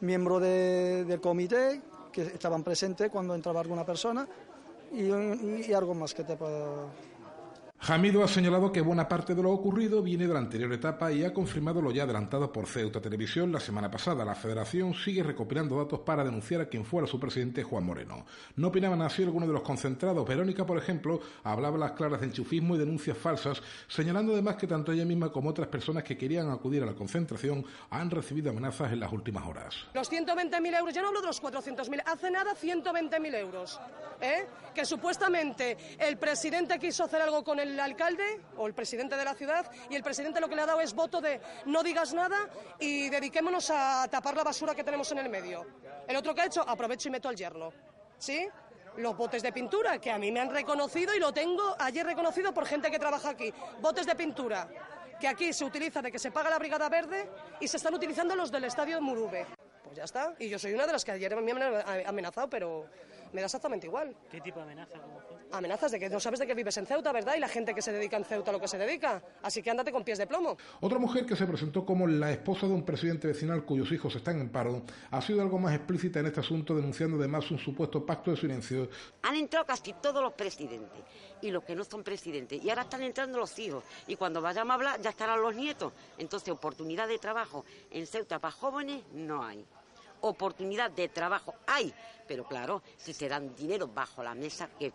miembros 0.02 0.42
del 0.42 1.22
comité 1.22 1.82
que 2.12 2.22
estaban 2.24 2.64
presentes 2.64 3.10
cuando 3.10 3.36
entraba 3.36 3.62
alguna 3.62 3.86
persona 3.86 4.28
y, 4.92 5.10
y 5.68 5.74
algo 5.74 5.94
más 5.94 6.14
que 6.14 6.24
te 6.24 6.36
puedo 6.36 6.90
Jamido 7.84 8.24
ha 8.24 8.30
señalado 8.30 8.72
que 8.72 8.80
buena 8.80 9.10
parte 9.10 9.36
de 9.36 9.44
lo 9.44 9.52
ocurrido 9.52 10.02
viene 10.02 10.26
de 10.26 10.34
la 10.34 10.40
anterior 10.40 10.72
etapa 10.72 11.12
y 11.12 11.26
ha 11.26 11.34
confirmado 11.34 11.82
lo 11.82 11.92
ya 11.92 12.04
adelantado 12.04 12.50
por 12.50 12.66
Ceuta 12.66 13.02
Televisión 13.02 13.52
la 13.52 13.60
semana 13.60 13.92
pasada. 13.92 14.24
La 14.24 14.36
federación 14.36 14.94
sigue 14.94 15.22
recopilando 15.22 15.76
datos 15.76 16.00
para 16.00 16.24
denunciar 16.24 16.62
a 16.62 16.70
quien 16.70 16.86
fuera 16.86 17.08
su 17.08 17.20
presidente 17.20 17.62
Juan 17.62 17.84
Moreno. 17.84 18.26
No 18.56 18.70
opinaban 18.70 19.02
así 19.02 19.24
algunos 19.24 19.50
de 19.50 19.56
los 19.56 19.64
concentrados. 19.64 20.26
Verónica, 20.26 20.66
por 20.66 20.78
ejemplo, 20.78 21.20
hablaba 21.44 21.78
las 21.78 21.92
claras 21.92 22.22
de 22.22 22.28
enchufismo 22.28 22.78
y 22.78 22.80
denuncias 22.80 23.18
falsas, 23.18 23.62
señalando 23.90 24.32
además 24.32 24.56
que 24.56 24.66
tanto 24.66 24.94
ella 24.94 25.04
misma 25.04 25.30
como 25.30 25.50
otras 25.50 25.68
personas 25.68 26.06
que 26.06 26.18
querían 26.18 26.50
acudir 26.52 26.84
a 26.84 26.86
la 26.86 26.94
concentración 26.94 27.66
han 27.90 28.10
recibido 28.10 28.52
amenazas 28.52 28.94
en 28.94 29.02
las 29.02 29.12
últimas 29.12 29.46
horas. 29.46 29.76
Los 29.94 30.10
120.000 30.10 30.80
euros, 30.80 30.94
ya 30.94 31.02
no 31.02 31.10
hablo 31.10 31.20
de 31.20 31.28
los 31.28 31.44
400.000, 31.44 32.02
hace 32.06 32.32
nada 32.32 32.56
120.000 32.56 33.36
euros. 33.36 33.78
¿eh? 34.22 34.46
Que 34.74 34.86
supuestamente 34.86 35.76
el 36.00 36.16
presidente 36.16 36.80
quiso 36.80 37.04
hacer 37.04 37.22
algo 37.22 37.44
con 37.44 37.60
el 37.60 37.73
alcalde 37.80 38.42
o 38.58 38.68
el 38.68 38.74
presidente 38.74 39.16
de 39.16 39.26
la 39.26 39.34
ciudad 39.34 39.70
y 39.90 39.96
el 39.96 40.04
presidente 40.04 40.40
lo 40.40 40.50
que 40.50 40.56
le 40.56 40.62
ha 40.62 40.66
dado 40.66 40.82
es 40.82 40.94
voto 40.94 41.22
de 41.22 41.42
no 41.66 41.84
digas 41.84 42.14
nada 42.14 42.50
y 42.80 43.10
dediquémonos 43.10 43.70
a 43.70 44.08
tapar 44.10 44.36
la 44.36 44.44
basura 44.44 44.76
que 44.76 44.84
tenemos 44.84 45.12
en 45.12 45.20
el 45.20 45.30
medio. 45.30 45.66
El 46.08 46.16
otro 46.16 46.34
que 46.34 46.42
ha 46.42 46.46
hecho, 46.46 46.68
aprovecho 46.68 47.08
y 47.08 47.12
meto 47.12 47.30
al 47.30 47.36
yerno. 47.36 47.72
¿Sí? 48.18 48.48
Los 48.98 49.18
botes 49.18 49.42
de 49.42 49.52
pintura, 49.52 50.00
que 50.00 50.12
a 50.12 50.18
mí 50.18 50.32
me 50.32 50.40
han 50.40 50.50
reconocido 50.50 51.16
y 51.16 51.20
lo 51.20 51.34
tengo 51.34 51.76
ayer 51.80 52.06
reconocido 52.06 52.54
por 52.54 52.66
gente 52.66 52.92
que 52.92 53.00
trabaja 53.00 53.30
aquí. 53.30 53.52
Botes 53.82 54.06
de 54.06 54.16
pintura, 54.16 54.68
que 55.20 55.28
aquí 55.28 55.52
se 55.54 55.66
utiliza 55.66 56.02
de 56.02 56.12
que 56.12 56.20
se 56.20 56.32
paga 56.32 56.50
la 56.50 56.60
Brigada 56.60 56.90
Verde 56.90 57.30
y 57.60 57.68
se 57.68 57.78
están 57.78 57.94
utilizando 57.94 58.36
los 58.36 58.52
del 58.52 58.66
Estadio 58.66 59.02
Murube. 59.02 59.48
Pues 59.84 59.96
ya 59.96 60.04
está. 60.04 60.34
Y 60.40 60.50
yo 60.50 60.60
soy 60.60 60.74
una 60.74 60.86
de 60.86 60.94
las 60.94 61.04
que 61.04 61.12
ayer 61.12 61.36
me 61.36 61.52
han 61.52 62.08
amenazado, 62.08 62.50
pero 62.50 62.88
me 63.34 63.42
da 63.42 63.46
exactamente 63.46 63.88
igual. 63.88 64.16
¿Qué 64.32 64.40
tipo 64.42 64.60
de 64.60 64.64
amenaza? 64.64 65.00
Amenazas 65.52 65.92
de 65.92 66.00
que 66.00 66.10
no 66.10 66.20
sabes 66.20 66.40
de 66.40 66.48
qué 66.48 66.54
vives 66.54 66.78
en 66.78 66.86
Ceuta, 66.86 67.12
¿verdad? 67.12 67.36
Y 67.36 67.40
la 67.40 67.48
gente 67.48 67.76
que 67.76 67.82
se 67.82 67.92
dedica 67.92 68.18
en 68.18 68.26
Ceuta 68.26 68.52
a 68.52 68.54
lo 68.54 68.60
que 68.60 68.68
se 68.68 68.78
dedica. 68.78 69.22
Así 69.42 69.62
que 69.62 69.70
ándate 69.70 69.92
con 69.92 70.04
pies 70.04 70.18
de 70.18 70.26
plomo. 70.26 70.58
Otra 70.82 70.98
mujer 70.98 71.26
que 71.26 71.36
se 71.36 71.46
presentó 71.46 71.86
como 71.86 72.08
la 72.08 72.32
esposa 72.32 72.68
de 72.68 72.74
un 72.74 72.84
presidente 72.84 73.28
vecinal 73.28 73.66
cuyos 73.66 73.92
hijos 73.92 74.16
están 74.16 74.40
en 74.40 74.50
paro 74.50 74.84
ha 75.12 75.22
sido 75.22 75.42
algo 75.42 75.60
más 75.60 75.76
explícita 75.76 76.20
en 76.20 76.28
este 76.28 76.40
asunto, 76.40 76.76
denunciando 76.76 77.18
además 77.18 77.50
un 77.52 77.60
supuesto 77.60 78.06
pacto 78.06 78.32
de 78.32 78.38
silencio. 78.38 78.90
Han 79.24 79.36
entrado 79.36 79.66
casi 79.66 79.94
todos 79.94 80.24
los 80.24 80.34
presidentes 80.34 81.02
y 81.42 81.52
los 81.52 81.64
que 81.64 81.76
no 81.76 81.84
son 81.84 82.04
presidentes. 82.04 82.64
Y 82.64 82.70
ahora 82.70 82.84
están 82.84 83.04
entrando 83.04 83.38
los 83.38 83.58
hijos. 83.60 83.84
Y 84.08 84.16
cuando 84.16 84.42
vayamos 84.42 84.72
a 84.72 84.76
hablar 84.76 85.02
ya 85.02 85.10
estarán 85.10 85.42
los 85.42 85.56
nietos. 85.56 85.94
Entonces, 86.18 86.50
oportunidad 86.50 87.08
de 87.08 87.18
trabajo 87.20 87.66
en 87.92 88.08
Ceuta 88.08 88.40
para 88.40 88.52
jóvenes 88.52 89.04
no 89.14 89.44
hay 89.44 89.66
oportunidad 90.24 90.92
de 90.92 91.10
trabajo 91.10 91.56
hay, 91.68 91.94
pero 92.28 92.46
claro, 92.46 92.82
si 92.98 93.14
se 93.14 93.30
dan 93.30 93.56
dinero 93.56 93.88
bajo 93.88 94.24
la 94.24 94.34
mesa, 94.34 94.70
que 94.80 94.92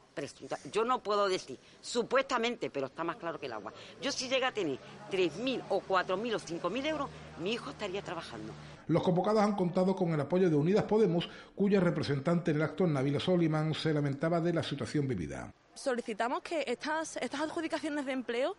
yo 0.72 0.84
no 0.84 1.02
puedo 1.02 1.28
decir, 1.28 1.58
supuestamente, 1.80 2.70
pero 2.70 2.86
está 2.86 3.04
más 3.04 3.16
claro 3.16 3.38
que 3.38 3.46
el 3.46 3.52
agua. 3.52 3.72
Yo 4.00 4.10
si 4.10 4.28
llega 4.28 4.48
a 4.48 4.52
tener 4.52 4.78
3.000 5.10 5.64
o 5.68 5.80
4.000 5.80 6.34
o 6.34 6.38
5.000 6.38 6.86
euros, 6.86 7.10
mi 7.38 7.52
hijo 7.52 7.70
estaría 7.70 8.02
trabajando. 8.02 8.52
Los 8.88 9.02
convocados 9.02 9.42
han 9.42 9.54
contado 9.54 9.94
con 9.94 10.12
el 10.12 10.20
apoyo 10.20 10.48
de 10.48 10.56
Unidas 10.56 10.84
Podemos, 10.84 11.28
cuya 11.54 11.78
representante 11.78 12.50
en 12.50 12.56
el 12.56 12.62
acto, 12.62 12.86
Nabila 12.86 13.20
Soliman, 13.20 13.74
se 13.74 13.92
lamentaba 13.92 14.40
de 14.40 14.54
la 14.54 14.62
situación 14.62 15.06
vivida. 15.06 15.52
Solicitamos 15.74 16.40
que 16.40 16.64
estas, 16.66 17.18
estas 17.18 17.42
adjudicaciones 17.42 18.06
de 18.06 18.12
empleo 18.12 18.56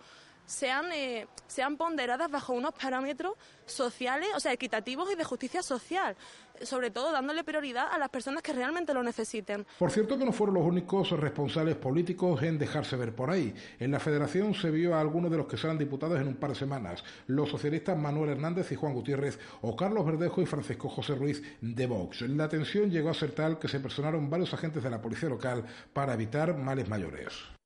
sean, 0.50 0.92
eh, 0.92 1.28
sean 1.48 1.78
ponderadas 1.78 2.30
bajo 2.30 2.54
unos 2.54 2.74
parámetros 2.74 3.34
sociales, 3.68 4.30
o 4.36 4.40
sea, 4.40 4.52
equitativos 4.52 5.12
y 5.12 5.16
de 5.16 5.24
justicia 5.24 5.62
social, 5.62 6.16
sobre 6.64 6.90
todo 6.90 7.12
dándole 7.12 7.44
prioridad 7.44 7.88
a 7.92 8.00
las 8.00 8.10
personas 8.10 8.42
que 8.42 8.52
realmente 8.52 8.94
lo 8.94 9.04
necesiten. 9.04 9.66
Por 9.78 9.92
cierto 9.92 10.18
que 10.18 10.26
no 10.26 10.34
fueron 10.34 10.56
los 10.56 10.66
únicos 10.66 11.12
responsables 11.12 11.76
políticos 11.76 12.42
en 12.42 12.58
dejarse 12.58 12.96
ver 12.96 13.14
por 13.14 13.30
ahí. 13.30 13.54
En 13.80 13.92
la 13.92 14.00
federación 14.00 14.56
se 14.56 14.72
vio 14.72 14.96
a 14.96 15.02
algunos 15.02 15.30
de 15.30 15.38
los 15.38 15.46
que 15.46 15.58
serán 15.58 15.78
diputados 15.78 16.20
en 16.20 16.28
un 16.28 16.36
par 16.36 16.50
de 16.50 16.56
semanas, 16.56 17.04
los 17.28 17.50
socialistas 17.50 17.96
Manuel 17.96 18.32
Hernández 18.32 18.72
y 18.72 18.76
Juan 18.76 18.94
Gutiérrez, 18.94 19.40
o 19.62 19.76
Carlos 19.76 20.06
Verdejo 20.06 20.42
y 20.42 20.48
Francisco 20.48 20.90
José 20.90 21.14
Ruiz 21.14 21.44
de 21.62 21.86
Vox. 21.86 22.22
La 22.22 22.50
tensión 22.50 22.90
llegó 22.90 23.12
a 23.12 23.14
ser 23.14 23.34
tal 23.34 23.60
que 23.60 23.68
se 23.68 23.80
personaron 23.80 24.32
varios 24.32 24.52
agentes 24.56 24.82
de 24.82 24.90
la 24.90 25.02
policía 25.02 25.30
local 25.30 25.64
para 25.94 26.16
evitar 26.16 26.58
males 26.58 26.90
mayores. 26.90 27.59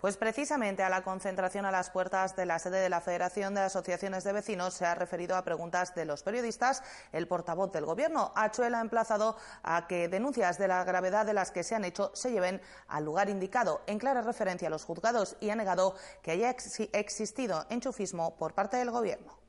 Pues 0.00 0.16
precisamente 0.16 0.82
a 0.82 0.88
la 0.88 1.02
concentración 1.02 1.66
a 1.66 1.70
las 1.70 1.90
puertas 1.90 2.34
de 2.34 2.46
la 2.46 2.58
sede 2.58 2.78
de 2.78 2.88
la 2.88 3.02
Federación 3.02 3.54
de 3.54 3.60
Asociaciones 3.60 4.24
de 4.24 4.32
Vecinos 4.32 4.72
se 4.72 4.86
ha 4.86 4.94
referido 4.94 5.36
a 5.36 5.44
preguntas 5.44 5.94
de 5.94 6.06
los 6.06 6.22
periodistas. 6.22 6.82
El 7.12 7.28
portavoz 7.28 7.70
del 7.70 7.84
Gobierno, 7.84 8.32
Achuel, 8.34 8.74
ha 8.74 8.80
emplazado 8.80 9.36
a 9.62 9.86
que 9.86 10.08
denuncias 10.08 10.56
de 10.56 10.68
la 10.68 10.84
gravedad 10.84 11.26
de 11.26 11.34
las 11.34 11.50
que 11.50 11.64
se 11.64 11.74
han 11.74 11.84
hecho 11.84 12.12
se 12.14 12.32
lleven 12.32 12.62
al 12.88 13.04
lugar 13.04 13.28
indicado, 13.28 13.82
en 13.86 13.98
clara 13.98 14.22
referencia 14.22 14.68
a 14.68 14.70
los 14.70 14.84
juzgados, 14.84 15.36
y 15.38 15.50
ha 15.50 15.54
negado 15.54 15.94
que 16.22 16.30
haya 16.30 16.48
existido 16.48 17.66
enchufismo 17.68 18.36
por 18.36 18.54
parte 18.54 18.78
del 18.78 18.90
Gobierno. 18.90 19.39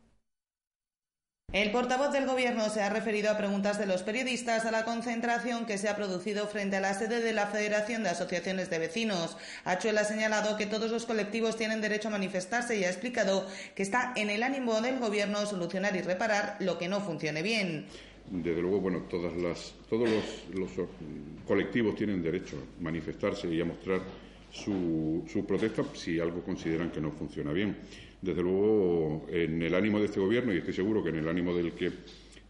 El 1.54 1.72
portavoz 1.72 2.14
del 2.14 2.28
Gobierno 2.28 2.70
se 2.70 2.82
ha 2.82 2.90
referido 2.90 3.30
a 3.30 3.38
preguntas 3.38 3.78
de 3.78 3.86
los 3.86 4.04
periodistas 4.04 4.66
a 4.66 4.72
la 4.72 4.86
concentración 4.86 5.66
que 5.66 5.78
se 5.78 5.90
ha 5.90 5.98
producido 5.98 6.48
frente 6.48 6.78
a 6.78 6.80
la 6.80 6.94
sede 6.94 7.20
de 7.20 7.34
la 7.34 7.48
Federación 7.48 8.04
de 8.04 8.10
Asociaciones 8.10 8.70
de 8.70 8.80
Vecinos. 8.80 9.36
Achuel 9.66 9.98
ha 9.98 10.06
señalado 10.06 10.56
que 10.56 10.66
todos 10.66 10.92
los 10.92 11.06
colectivos 11.06 11.58
tienen 11.58 11.82
derecho 11.82 12.08
a 12.08 12.12
manifestarse 12.12 12.80
y 12.80 12.86
ha 12.86 12.90
explicado 12.90 13.46
que 13.76 13.84
está 13.84 14.14
en 14.16 14.30
el 14.30 14.44
ánimo 14.44 14.80
del 14.80 15.00
Gobierno 15.00 15.46
solucionar 15.46 15.94
y 15.98 16.02
reparar 16.02 16.56
lo 16.62 16.78
que 16.78 16.88
no 16.88 17.02
funcione 17.02 17.42
bien. 17.42 17.86
Desde 18.30 18.62
luego, 18.62 18.80
bueno, 18.80 19.02
todos 19.10 19.36
los, 19.36 19.76
colectivos 21.46 21.96
tienen 21.98 22.24
derecho 22.24 22.56
a 22.80 22.82
manifestarse 22.82 23.50
y 23.50 23.60
a 23.60 23.66
mostrar 23.66 24.00
su 24.54 25.44
protesta 25.46 25.84
si 25.96 26.18
algo 26.18 26.42
consideran 26.44 26.92
que 26.92 27.02
no 27.02 27.12
funciona 27.12 27.52
bien 27.52 27.76
desde 28.22 28.44
luego, 28.44 29.26
en 29.30 29.62
el 29.62 29.74
ánimo 29.74 30.00
de 30.00 30.06
este 30.06 30.20
Gobierno, 30.20 30.54
y 30.54 30.58
estoy 30.58 30.74
seguro 30.74 31.04
que 31.04 31.10
en 31.10 31.18
el 31.18 31.28
ánimo 31.28 31.56
del 31.56 31.74
que, 31.74 31.92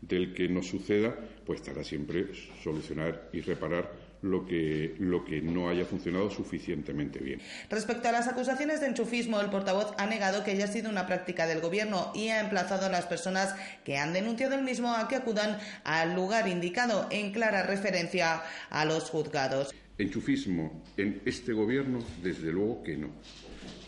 del 0.02 0.34
que 0.34 0.50
nos 0.50 0.68
suceda, 0.68 1.16
pues 1.46 1.62
estará 1.62 1.84
siempre 1.84 2.28
solucionar 2.62 3.30
y 3.32 3.42
reparar 3.42 4.12
lo 4.22 4.46
que, 4.46 4.96
lo 5.00 5.26
que 5.26 5.42
no 5.42 5.70
haya 5.70 5.86
funcionado 5.86 6.30
suficientemente 6.30 7.20
bien. 7.20 7.40
Respecto 7.70 8.10
a 8.10 8.12
las 8.12 8.28
acusaciones 8.28 8.82
de 8.82 8.88
enchufismo, 8.88 9.40
el 9.40 9.50
portavoz 9.50 9.94
ha 9.98 10.06
negado 10.06 10.44
que 10.44 10.52
haya 10.52 10.68
sido 10.68 10.90
una 10.90 11.08
práctica 11.08 11.48
del 11.48 11.62
Gobierno 11.62 12.12
y 12.14 12.28
ha 12.28 12.42
emplazado 12.42 12.86
a 12.86 12.90
las 12.90 13.06
personas 13.06 13.56
que 13.84 13.98
han 13.98 14.14
denunciado 14.14 14.56
el 14.56 14.64
mismo 14.64 14.94
a 14.94 15.08
que 15.08 15.16
acudan 15.16 15.58
al 15.84 16.16
lugar 16.16 16.48
indicado 16.48 17.08
en 17.10 17.32
clara 17.32 17.64
referencia 17.64 18.44
a 18.70 18.86
los 18.86 19.10
juzgados. 19.10 19.74
Enchufismo 19.98 20.84
en 20.98 21.22
este 21.26 21.54
Gobierno, 21.54 22.00
desde 22.22 22.52
luego 22.52 22.84
que 22.84 22.98
no. 22.98 23.10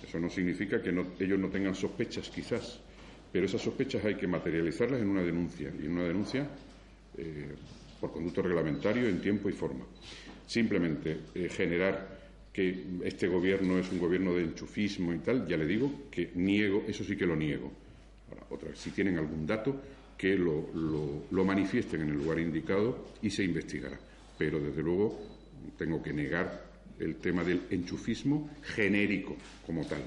Eso 0.03 0.19
no 0.19 0.29
significa 0.29 0.81
que 0.81 0.89
ellos 0.89 1.39
no 1.39 1.49
tengan 1.49 1.73
sospechas, 1.73 2.29
quizás, 2.29 2.79
pero 3.31 3.45
esas 3.45 3.61
sospechas 3.61 4.03
hay 4.05 4.15
que 4.15 4.27
materializarlas 4.27 5.01
en 5.01 5.09
una 5.09 5.23
denuncia, 5.23 5.71
y 5.79 5.85
en 5.85 5.91
una 5.91 6.03
denuncia 6.03 6.47
eh, 7.17 7.47
por 7.99 8.11
conducto 8.11 8.41
reglamentario 8.41 9.07
en 9.07 9.21
tiempo 9.21 9.49
y 9.49 9.53
forma. 9.53 9.85
Simplemente 10.45 11.17
eh, 11.33 11.49
generar 11.49 12.21
que 12.51 12.83
este 13.03 13.27
gobierno 13.27 13.79
es 13.79 13.91
un 13.91 13.99
gobierno 13.99 14.35
de 14.35 14.43
enchufismo 14.43 15.13
y 15.13 15.19
tal, 15.19 15.47
ya 15.47 15.57
le 15.57 15.65
digo 15.65 16.03
que 16.11 16.31
niego, 16.35 16.83
eso 16.87 17.03
sí 17.03 17.15
que 17.15 17.25
lo 17.25 17.35
niego. 17.35 17.71
Ahora, 18.29 18.45
otra 18.49 18.69
vez, 18.69 18.79
si 18.79 18.91
tienen 18.91 19.17
algún 19.17 19.47
dato, 19.47 19.81
que 20.17 20.37
lo, 20.37 20.69
lo 21.31 21.45
manifiesten 21.45 22.01
en 22.01 22.09
el 22.09 22.17
lugar 22.17 22.39
indicado 22.39 23.07
y 23.21 23.29
se 23.29 23.43
investigará. 23.43 23.99
Pero, 24.37 24.59
desde 24.59 24.83
luego, 24.83 25.19
tengo 25.77 26.01
que 26.01 26.13
negar 26.13 26.72
el 27.03 27.15
tema 27.17 27.43
del 27.43 27.63
enchufismo 27.69 28.49
genérico 28.61 29.35
como 29.65 29.85
tal. 29.85 30.01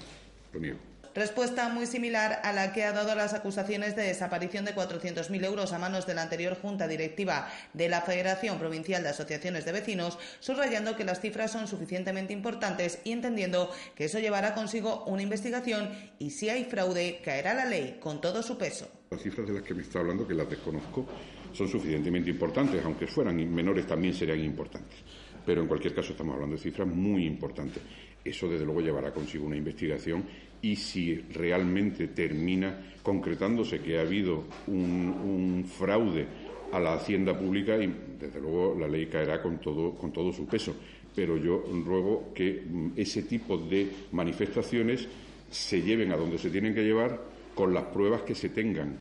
Lo 0.53 0.61
niego. 0.61 0.79
Respuesta 1.17 1.71
muy 1.71 1.87
similar 1.87 2.41
a 2.45 2.53
la 2.53 2.75
que 2.75 2.85
ha 2.85 2.93
dado 2.93 3.15
las 3.15 3.33
acusaciones 3.33 3.97
de 3.97 4.03
desaparición 4.03 4.67
de 4.67 4.75
400.000 4.75 5.47
euros 5.47 5.73
a 5.73 5.79
manos 5.79 6.07
de 6.07 6.13
la 6.13 6.21
anterior 6.21 6.59
Junta 6.61 6.87
Directiva 6.87 7.49
de 7.73 7.89
la 7.89 8.03
Federación 8.03 8.59
Provincial 8.59 9.03
de 9.03 9.09
Asociaciones 9.09 9.65
de 9.65 9.73
Vecinos, 9.73 10.19
subrayando 10.41 10.95
que 10.95 11.05
las 11.05 11.23
cifras 11.23 11.53
son 11.53 11.69
suficientemente 11.69 12.35
importantes 12.35 12.99
y 13.03 13.13
entendiendo 13.13 13.71
que 13.95 14.05
eso 14.05 14.19
llevará 14.19 14.53
consigo 14.53 15.05
una 15.07 15.23
investigación 15.23 15.89
y 16.19 16.33
si 16.33 16.51
hay 16.51 16.65
fraude 16.65 17.23
caerá 17.25 17.55
la 17.55 17.65
ley 17.65 17.97
con 17.99 18.21
todo 18.21 18.43
su 18.43 18.59
peso. 18.59 18.87
Las 19.11 19.23
cifras 19.23 19.47
de 19.49 19.55
las 19.55 19.63
que 19.63 19.73
me 19.73 19.85
está 19.85 20.01
hablando, 20.01 20.29
que 20.29 20.35
las 20.35 20.51
desconozco, 20.51 21.07
son 21.55 21.67
suficientemente 21.67 22.29
importantes, 22.29 22.85
aunque 22.85 23.07
fueran 23.07 23.37
menores 23.55 23.87
también 23.87 24.13
serían 24.13 24.41
importantes 24.41 24.99
pero 25.47 25.63
en 25.63 25.69
cualquier 25.69 25.95
caso 25.95 26.13
estamos 26.13 26.35
hablando 26.35 26.57
de 26.57 26.63
cifras 26.63 26.89
muy 26.89 27.25
importantes. 27.25 27.81
Eso, 28.25 28.49
desde 28.49 28.65
luego, 28.65 28.81
llevará 28.81 29.15
consigo 29.15 29.47
una 29.47 29.57
investigación 29.57 30.25
y 30.61 30.75
si 30.75 31.15
realmente 31.15 32.09
termina 32.09 32.95
concretándose 33.03 33.81
que 33.81 33.99
ha 33.99 34.01
habido 34.01 34.45
un, 34.67 35.65
fraude 35.67 36.27
a 36.73 36.81
la 36.81 36.95
hacienda 36.95 37.39
pública, 37.39 37.77
y 37.77 37.95
desde 38.19 38.41
luego 38.41 38.77
la 38.79 38.89
ley 38.89 39.07
caerá 39.07 39.41
con 39.41 39.59
todo, 39.61 40.33
su 40.33 40.47
peso. 40.47 40.75
Pero 41.15 41.37
yo 41.37 41.65
ruego 41.85 42.33
que 42.35 42.65
mm, 42.69 42.91
ese 42.97 43.23
tipo 43.23 43.57
de 43.57 43.89
manifestaciones 44.13 45.07
se 45.49 45.81
lleven 45.81 46.11
a 46.11 46.17
donde 46.17 46.39
se 46.39 46.51
tienen 46.51 46.75
que 46.75 46.83
llevar 46.83 47.23
con 47.55 47.73
las 47.73 47.85
pruebas 47.85 48.23
que 48.23 48.35
se 48.35 48.49
tengan. 48.49 48.99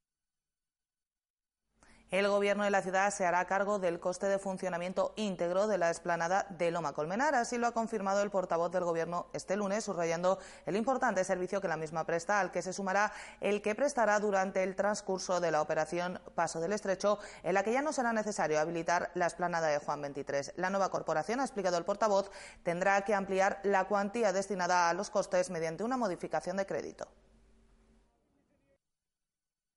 El 2.16 2.30
Gobierno 2.30 2.64
de 2.64 2.70
la 2.70 2.82
ciudad 2.82 3.12
se 3.12 3.26
hará 3.26 3.44
cargo 3.44 3.78
del 3.78 4.00
coste 4.00 4.28
de 4.28 4.40
funcionamiento 4.40 5.12
íntegro 5.18 5.68
de 5.68 5.78
la 5.78 5.90
explanada 5.90 6.48
de 6.50 6.72
Loma 6.72 6.94
Colmenar. 6.94 7.36
Así 7.36 7.58
lo 7.58 7.68
ha 7.68 7.74
confirmado 7.74 8.22
el 8.22 8.30
portavoz 8.30 8.72
del 8.72 8.86
Gobierno 8.86 9.28
este 9.34 9.58
lunes, 9.58 9.84
subrayando 9.84 10.40
el 10.66 10.78
importante 10.78 11.26
servicio 11.26 11.60
que 11.60 11.68
la 11.68 11.76
misma 11.76 12.06
presta, 12.06 12.40
al 12.40 12.54
que 12.54 12.62
se 12.62 12.72
sumará 12.72 13.12
el 13.42 13.62
que 13.62 13.76
prestará 13.76 14.18
durante 14.22 14.64
el 14.64 14.78
transcurso 14.78 15.42
de 15.42 15.52
la 15.52 15.62
operación 15.62 16.22
Paso 16.36 16.62
del 16.62 16.72
Estrecho, 16.72 17.20
en 17.44 17.54
la 17.54 17.64
que 17.64 17.74
ya 17.74 17.82
no 17.82 17.92
será 17.92 18.14
necesario 18.14 18.62
habilitar 18.62 19.12
la 19.14 19.26
explanada 19.26 19.68
de 19.68 19.80
Juan 19.80 20.02
23. 20.02 20.54
La 20.56 20.70
nueva 20.70 20.92
corporación, 20.92 21.42
ha 21.42 21.44
explicado 21.44 21.78
el 21.78 21.84
portavoz, 21.84 22.32
tendrá 22.64 23.02
que 23.02 23.14
ampliar 23.14 23.60
la 23.64 23.90
cuantía 23.90 24.32
destinada 24.32 24.90
a 24.90 24.94
los 24.94 25.10
costes 25.10 25.50
mediante 25.50 25.84
una 25.84 25.98
modificación 25.98 26.56
de 26.56 26.66
crédito. 26.66 27.10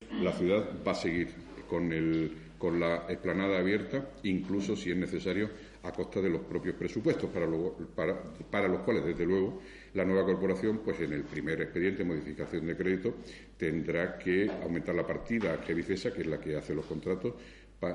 La 0.09 0.31
ciudad 0.31 0.63
va 0.87 0.93
a 0.93 0.95
seguir 0.95 1.48
con, 1.69 1.93
el, 1.93 2.31
con 2.57 2.79
la 2.79 3.05
explanada 3.07 3.59
abierta, 3.59 4.09
incluso 4.23 4.75
si 4.75 4.91
es 4.91 4.97
necesario 4.97 5.49
a 5.83 5.91
costa 5.93 6.19
de 6.19 6.29
los 6.29 6.41
propios 6.41 6.75
presupuestos, 6.75 7.29
para, 7.29 7.47
para, 7.95 8.21
para, 8.51 8.67
los 8.67 8.81
cuales, 8.81 9.05
desde 9.05 9.25
luego, 9.25 9.61
la 9.93 10.03
nueva 10.03 10.25
corporación, 10.25 10.81
pues 10.83 10.99
en 10.99 11.13
el 11.13 11.23
primer 11.23 11.61
expediente 11.61 11.99
de 11.99 12.09
modificación 12.09 12.65
de 12.65 12.75
crédito, 12.75 13.15
tendrá 13.57 14.17
que 14.17 14.49
aumentar 14.63 14.95
la 14.95 15.07
partida 15.07 15.61
que 15.61 15.73
Vicesa, 15.73 16.11
que 16.11 16.21
es 16.21 16.27
la 16.27 16.39
que 16.39 16.57
hace 16.57 16.75
los 16.75 16.85
contratos, 16.85 17.33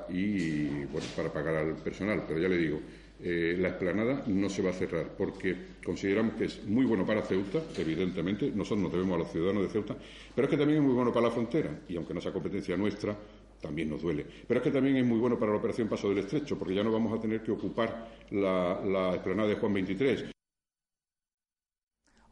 y 0.09 0.85
bueno, 0.87 1.07
para 1.15 1.31
pagar 1.31 1.57
al 1.57 1.75
personal. 1.77 2.23
Pero 2.27 2.41
ya 2.41 2.49
le 2.49 2.57
digo, 2.57 2.81
eh, 3.23 3.57
la 3.59 3.69
explanada 3.69 4.25
no 4.27 4.49
se 4.49 4.61
va 4.63 4.71
a 4.71 4.73
cerrar 4.73 5.15
porque 5.17 5.55
consideramos 5.85 6.35
que 6.35 6.47
es 6.47 6.65
muy 6.65 6.85
bueno 6.85 7.07
para 7.07 7.23
Ceuta, 7.23 7.63
evidentemente, 7.79 8.51
nosotros 8.55 8.81
nos 8.81 8.93
debemos 8.93 9.15
a 9.15 9.19
los 9.19 9.31
ciudadanos 9.31 9.63
de 9.63 9.69
Ceuta, 9.69 9.97
pero 10.35 10.47
es 10.47 10.51
que 10.51 10.57
también 10.57 10.81
es 10.81 10.85
muy 10.85 10.95
bueno 10.95 11.13
para 11.13 11.29
la 11.29 11.33
frontera 11.33 11.71
y 11.89 11.97
aunque 11.97 12.13
no 12.13 12.21
sea 12.21 12.33
competencia 12.33 12.77
nuestra, 12.77 13.17
también 13.65 13.89
nos 13.89 14.03
duele. 14.03 14.27
Pero 14.47 14.61
es 14.61 14.65
que 14.65 14.71
también 14.71 14.97
es 14.97 15.05
muy 15.05 15.19
bueno 15.19 15.39
para 15.39 15.53
la 15.53 15.59
operación 15.59 15.89
Paso 15.89 16.09
del 16.11 16.19
Estrecho, 16.19 16.59
porque 16.59 16.75
ya 16.75 16.85
no 16.85 16.93
vamos 16.93 17.17
a 17.17 17.21
tener 17.21 17.43
que 17.43 17.51
ocupar 17.51 18.09
la, 18.31 18.81
la 18.85 19.15
explanada 19.15 19.49
de 19.49 19.55
Juan 19.57 19.73
23. 19.73 20.34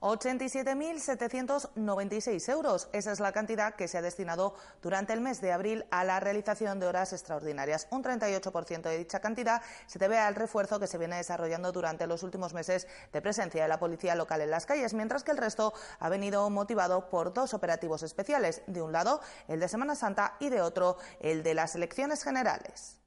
87.796 0.03 2.49
euros. 2.51 2.89
Esa 2.93 3.13
es 3.13 3.21
la 3.21 3.33
cantidad 3.33 3.77
que 3.77 3.87
se 3.87 3.99
ha 3.99 4.03
destinado 4.03 4.57
durante 4.83 5.13
el 5.13 5.21
mes 5.21 5.41
de 5.41 5.53
abril 5.53 5.85
a 5.91 6.03
la 6.03 6.19
realización 6.19 6.81
de 6.81 6.87
horas 6.87 7.13
extraordinarias. 7.13 7.87
Un 7.91 8.03
38% 8.03 8.83
de 8.83 8.99
dicha 8.99 9.21
cantidad 9.21 9.63
se 9.87 10.01
debe 10.01 10.19
al 10.19 10.35
refuerzo 10.35 10.81
que 10.81 10.89
se 10.89 10.99
viene 10.99 11.15
desarrollando 11.17 11.71
durante 11.71 12.09
los 12.09 12.25
últimos 12.25 12.53
meses 12.53 12.89
de 13.13 13.23
presencia 13.23 13.63
de 13.63 13.69
la 13.69 13.79
policía 13.79 14.17
local 14.17 14.41
en 14.41 14.51
las 14.51 14.67
calles, 14.67 14.93
mientras 14.93 15.23
que 15.23 15.31
el 15.31 15.39
resto 15.39 15.73
ha 16.01 16.09
venido 16.09 16.51
motivado 16.51 17.09
por 17.09 17.33
dos 17.33 17.55
operativos 17.55 18.03
especiales. 18.03 18.63
De 18.67 18.83
un 18.83 18.91
lado, 18.91 19.21
el 19.47 19.61
de 19.61 19.69
Semana 19.69 19.95
Santa 19.95 20.35
y 20.41 20.49
de 20.49 20.63
otro, 20.63 20.97
el 21.21 21.45
de 21.45 21.55
las 21.55 21.77
elecciones 21.77 22.25
generales. 22.25 22.99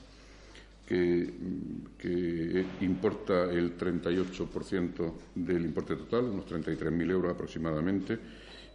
que, 0.85 2.65
importa 2.81 3.45
el 3.45 3.77
38% 3.77 5.13
del 5.35 5.63
importe 5.63 5.95
total, 5.95 6.25
unos 6.25 6.45
33.000 6.45 7.09
euros 7.09 7.33
aproximadamente, 7.33 8.19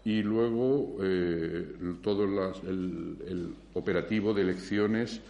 y 0.07 0.23
luego 0.23 0.97
eh, 1.03 1.77
todo 2.03 2.25
el, 2.25 3.19
el 3.27 3.55
operativo 3.75 4.33
de 4.33 4.43
elecciones, 4.43 5.21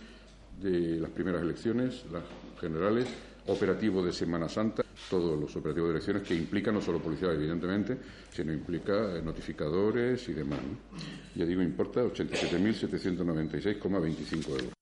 de 0.63 1.01
las 1.01 1.11
primeras 1.11 1.43
elecciones, 1.43 2.05
las 2.13 2.23
generales, 2.61 3.09
operativo 3.49 4.05
de 4.05 4.13
Semana 4.13 4.49
Santa, 4.49 4.85
todos 5.11 5.37
los 5.39 5.55
operativos 5.57 5.89
de 5.89 5.95
elecciones 5.97 6.23
que 6.23 6.35
implican 6.35 6.75
no 6.75 6.81
solo 6.81 7.01
policía, 7.01 7.33
evidentemente, 7.33 7.99
sino 8.31 8.53
implica 8.53 9.17
eh, 9.17 9.23
notificadores 9.23 10.29
y 10.29 10.35
demás. 10.35 10.61
Ya 11.35 11.45
digo, 11.45 11.61
importa 11.63 12.05
87.796,25 12.05 14.49
euros. 14.51 14.78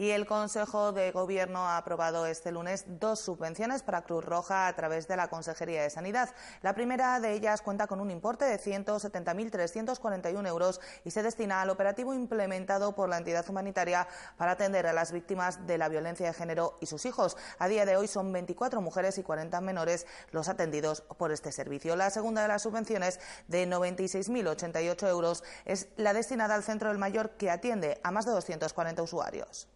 Y 0.00 0.12
el 0.12 0.24
Consejo 0.24 0.92
de 0.92 1.12
Gobierno 1.12 1.58
ha 1.66 1.76
aprobado 1.76 2.24
este 2.24 2.52
lunes 2.52 2.86
dos 2.86 3.20
subvenciones 3.20 3.82
para 3.82 4.00
Cruz 4.00 4.24
Roja 4.24 4.66
a 4.66 4.74
través 4.74 5.06
de 5.08 5.14
la 5.14 5.28
Consejería 5.28 5.82
de 5.82 5.90
Sanidad. 5.90 6.30
La 6.62 6.74
primera 6.74 7.20
de 7.20 7.34
ellas 7.34 7.60
cuenta 7.60 7.86
con 7.86 8.00
un 8.00 8.10
importe 8.10 8.46
de 8.46 8.58
170.341 8.58 10.48
euros 10.48 10.80
y 11.04 11.10
se 11.10 11.22
destina 11.22 11.60
al 11.60 11.68
operativo 11.68 12.14
implementado 12.14 12.94
por 12.94 13.10
la 13.10 13.18
entidad 13.18 13.46
humanitaria 13.50 14.08
para 14.38 14.52
atender 14.52 14.86
a 14.86 14.94
las 14.94 15.12
víctimas 15.12 15.66
de 15.66 15.76
la 15.76 15.90
violencia 15.90 16.28
de 16.28 16.32
género 16.32 16.78
y 16.80 16.86
sus 16.86 17.04
hijos. 17.04 17.36
A 17.58 17.68
día 17.68 17.84
de 17.84 17.98
hoy 17.98 18.08
son 18.08 18.32
24 18.32 18.80
mujeres 18.80 19.18
y 19.18 19.22
40 19.22 19.60
menores 19.60 20.06
los 20.30 20.48
atendidos 20.48 21.02
por 21.02 21.30
este 21.30 21.52
servicio. 21.52 21.94
La 21.94 22.08
segunda 22.08 22.40
de 22.40 22.48
las 22.48 22.62
subvenciones, 22.62 23.20
de 23.48 23.68
96.088 23.68 25.08
euros, 25.08 25.44
es 25.66 25.88
la 25.98 26.14
destinada 26.14 26.54
al 26.54 26.62
Centro 26.62 26.88
del 26.88 26.96
Mayor 26.96 27.32
que 27.32 27.50
atiende 27.50 28.00
a 28.02 28.10
más 28.10 28.24
de 28.24 28.32
240 28.32 29.02
usuarios 29.02 29.68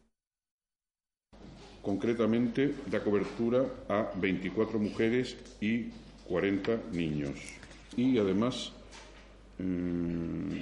concretamente 1.85 2.75
da 2.89 3.05
cobertura 3.05 3.85
a 3.87 4.11
24 4.17 4.81
mujeres 4.81 5.37
y 5.61 5.93
40 6.25 6.91
niños. 6.97 7.37
Y 7.97 8.17
además, 8.19 8.73
mm, 9.61 10.57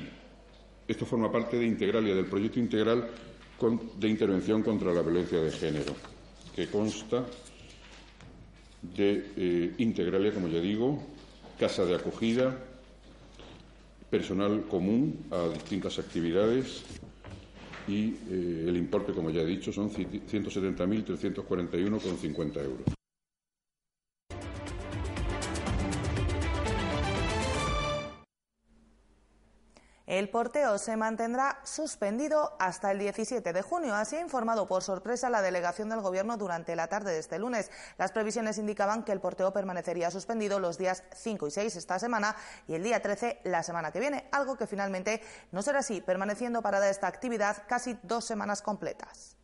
esto 0.89 1.07
forma 1.07 1.31
parte 1.31 1.57
de 1.57 1.65
Integralia, 1.65 2.15
del 2.15 2.27
proyecto 2.27 2.59
integral 2.59 3.09
de 3.97 4.09
intervención 4.09 4.63
contra 4.63 4.93
la 4.93 5.03
violencia 5.03 5.39
de 5.39 5.53
género, 5.53 5.95
que 6.55 6.67
consta 6.67 7.25
de 8.83 9.31
eh, 9.37 9.75
Integralia, 9.79 10.35
como 10.35 10.49
ya 10.49 10.59
digo, 10.59 11.01
casa 11.59 11.87
de 11.87 11.95
acogida, 11.95 12.59
personal 14.11 14.67
común 14.67 15.25
a 15.31 15.49
distintas 15.49 15.99
actividades, 16.01 16.83
y 17.89 18.15
eh, 18.31 18.67
el 18.69 18.77
importe, 18.77 19.13
como 19.13 19.31
ya 19.31 19.43
he 19.43 19.47
dicho, 19.47 19.73
son 19.73 19.91
170.341,50 19.91 22.65
euros. 22.65 23.02
El 30.23 30.29
porteo 30.29 30.79
se 30.79 30.97
mantendrá 30.97 31.59
suspendido 31.65 32.55
hasta 32.61 32.93
el 32.93 33.01
17 33.01 33.53
de 33.53 33.61
junio. 33.61 33.97
Así 33.97 34.15
ha 34.15 34.21
informado 34.21 34.69
por 34.69 34.85
sorpresa 34.85 35.29
la 35.29 35.43
delegación 35.43 35.89
del 35.89 36.01
Gobierno 36.01 36.37
durante 36.37 36.77
la 36.77 36.87
tarde 36.87 37.11
de 37.11 37.19
este 37.19 37.41
lunes. 37.41 37.73
Las 37.99 38.13
previsiones 38.13 38.57
indicaban 38.57 39.03
que 39.03 39.11
el 39.11 39.19
porteo 39.19 39.53
permanecería 39.53 40.13
suspendido 40.13 40.61
los 40.61 40.79
días 40.79 41.03
5 41.13 41.49
y 41.49 41.51
6 41.51 41.75
esta 41.75 41.99
semana 41.99 42.37
y 42.69 42.75
el 42.75 42.85
día 42.85 43.03
13 43.03 43.41
la 43.43 43.65
semana 43.65 43.91
que 43.91 43.99
viene, 43.99 44.29
algo 44.31 44.57
que 44.57 44.69
finalmente 44.69 45.23
no 45.51 45.61
será 45.61 45.81
así, 45.81 46.01
permaneciendo 46.01 46.63
parada 46.63 46.89
esta 46.89 47.09
actividad 47.09 47.65
casi 47.67 47.99
dos 48.05 48.25
semanas 48.25 48.63
completas. 48.63 49.42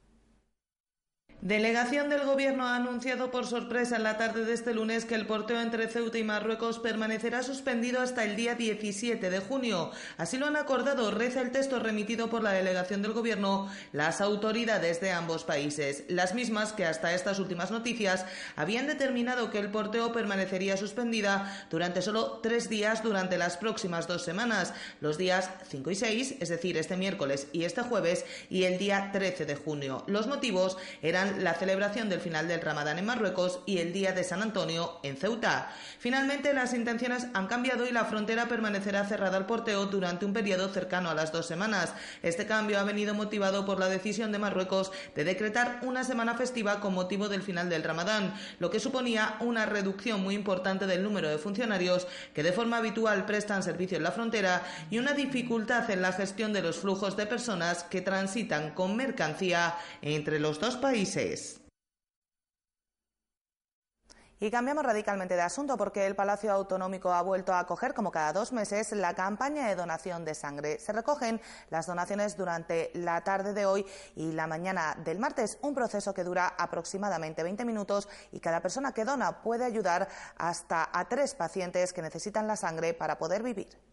Delegación 1.41 2.09
del 2.09 2.25
Gobierno 2.25 2.67
ha 2.67 2.75
anunciado 2.75 3.31
por 3.31 3.47
sorpresa 3.47 3.95
en 3.95 4.03
la 4.03 4.19
tarde 4.19 4.45
de 4.45 4.53
este 4.53 4.75
lunes 4.75 5.05
que 5.05 5.15
el 5.15 5.25
porteo 5.25 5.61
entre 5.61 5.87
Ceuta 5.87 6.19
y 6.19 6.25
Marruecos 6.25 6.81
permanecerá 6.81 7.45
suspendido 7.45 8.01
hasta 8.01 8.25
el 8.25 8.35
día 8.35 8.57
17 8.57 9.31
de 9.31 9.39
junio. 9.39 9.93
Así 10.17 10.37
lo 10.37 10.47
han 10.47 10.57
acordado, 10.57 11.13
reza 11.13 11.41
el 11.41 11.53
texto 11.53 11.79
remitido 11.79 12.29
por 12.29 12.43
la 12.43 12.51
delegación 12.51 13.03
del 13.03 13.13
Gobierno, 13.13 13.71
las 13.93 14.21
autoridades 14.21 15.01
de 15.01 15.13
ambos 15.13 15.45
países, 15.45 16.03
las 16.09 16.35
mismas 16.35 16.73
que 16.73 16.85
hasta 16.85 17.15
estas 17.15 17.39
últimas 17.39 17.71
noticias 17.71 18.27
habían 18.57 18.89
determinado 18.89 19.53
que 19.53 19.61
el 19.61 19.71
porteo 19.71 20.11
permanecería 20.11 20.77
suspendida 20.77 21.69
durante 21.71 22.03
solo 22.03 22.41
tres 22.43 22.69
días 22.69 23.05
durante 23.05 23.39
las 23.39 23.57
próximas 23.59 24.09
dos 24.09 24.25
semanas, 24.25 24.75
los 25.01 25.19
días 25.19 25.51
5 25.69 25.89
y 25.93 25.95
6, 25.95 26.35
es 26.41 26.49
decir, 26.49 26.77
este 26.77 26.97
miércoles 26.97 27.47
y 27.53 27.63
este 27.63 27.83
jueves, 27.83 28.25
y 28.51 28.65
el 28.65 28.77
día 28.77 29.11
13 29.13 29.47
de 29.47 29.55
junio. 29.55 30.03
Los 30.09 30.27
motivos 30.27 30.77
eran 31.01 31.28
la 31.39 31.55
celebración 31.55 32.09
del 32.09 32.21
final 32.21 32.49
del 32.49 32.61
Ramadán 32.61 32.99
en 32.99 33.07
Marruecos 33.07 33.61
y 33.67 33.79
el 33.79 33.93
Día 33.93 34.13
de 34.13 34.25
San 34.25 34.43
Antonio 34.43 35.01
en 35.03 35.17
Ceuta. 35.17 35.71
Finalmente, 35.99 36.55
las 36.55 36.75
intenciones 36.75 37.27
han 37.35 37.47
cambiado 37.47 37.87
y 37.87 37.93
la 37.93 38.05
frontera 38.05 38.49
permanecerá 38.49 39.05
cerrada 39.05 39.37
al 39.37 39.47
porteo 39.47 39.87
durante 39.87 40.25
un 40.25 40.33
periodo 40.33 40.69
cercano 40.69 41.11
a 41.11 41.15
las 41.15 41.33
dos 41.33 41.47
semanas. 41.47 41.93
Este 42.23 42.47
cambio 42.47 42.79
ha 42.79 42.85
venido 42.85 43.15
motivado 43.15 43.65
por 43.65 43.79
la 43.79 43.89
decisión 43.89 44.33
de 44.33 44.39
Marruecos 44.39 44.93
de 45.15 45.25
decretar 45.25 45.81
una 45.83 46.05
semana 46.05 46.35
festiva 46.35 46.81
con 46.81 46.95
motivo 46.95 47.29
del 47.29 47.43
final 47.43 47.69
del 47.69 47.85
Ramadán, 47.85 48.35
lo 48.59 48.71
que 48.71 48.81
suponía 48.81 49.37
una 49.41 49.67
reducción 49.67 50.23
muy 50.23 50.35
importante 50.35 50.87
del 50.87 51.03
número 51.03 51.29
de 51.29 51.39
funcionarios 51.39 52.07
que 52.35 52.43
de 52.43 52.53
forma 52.53 52.79
habitual 52.79 53.27
prestan 53.27 53.63
servicio 53.63 53.97
en 53.97 54.05
la 54.05 54.13
frontera 54.13 54.63
y 54.91 54.99
una 54.99 55.13
dificultad 55.13 55.91
en 55.91 56.03
la 56.03 56.13
gestión 56.13 56.53
de 56.53 56.63
los 56.63 56.79
flujos 56.79 57.17
de 57.17 57.27
personas 57.27 57.85
que 57.85 58.01
transitan 58.01 58.71
con 58.71 58.97
mercancía 58.97 59.77
entre 60.03 60.39
los 60.39 60.61
dos 60.61 60.77
países. 60.77 61.18
Y 64.41 64.53
cambiamos 64.53 64.85
radicalmente 64.85 65.35
de 65.35 65.41
asunto 65.41 65.77
porque 65.77 66.07
el 66.07 66.15
Palacio 66.15 66.53
Autonómico 66.53 67.13
ha 67.13 67.23
vuelto 67.23 67.53
a 67.53 67.59
acoger, 67.59 67.93
como 67.93 68.13
cada 68.13 68.33
dos 68.33 68.53
meses, 68.53 68.93
la 68.93 69.15
campaña 69.15 69.67
de 69.67 69.75
donación 69.75 70.25
de 70.25 70.37
sangre. 70.37 70.79
Se 70.79 70.93
recogen 70.93 71.41
las 71.71 71.87
donaciones 71.87 72.37
durante 72.37 72.93
la 72.95 73.25
tarde 73.25 73.53
de 73.53 73.67
hoy 73.67 73.85
y 74.15 74.31
la 74.31 74.47
mañana 74.47 74.97
del 75.05 75.19
martes, 75.19 75.59
un 75.63 75.75
proceso 75.75 76.15
que 76.15 76.23
dura 76.23 76.55
aproximadamente 76.57 77.43
20 77.43 77.65
minutos 77.65 78.09
y 78.31 78.39
cada 78.39 78.61
persona 78.61 78.93
que 78.93 79.05
dona 79.05 79.43
puede 79.43 79.65
ayudar 79.65 80.09
hasta 80.37 80.89
a 80.93 81.09
tres 81.09 81.35
pacientes 81.35 81.93
que 81.93 82.03
necesitan 82.03 82.47
la 82.47 82.55
sangre 82.55 82.95
para 82.95 83.19
poder 83.19 83.43
vivir. 83.43 83.88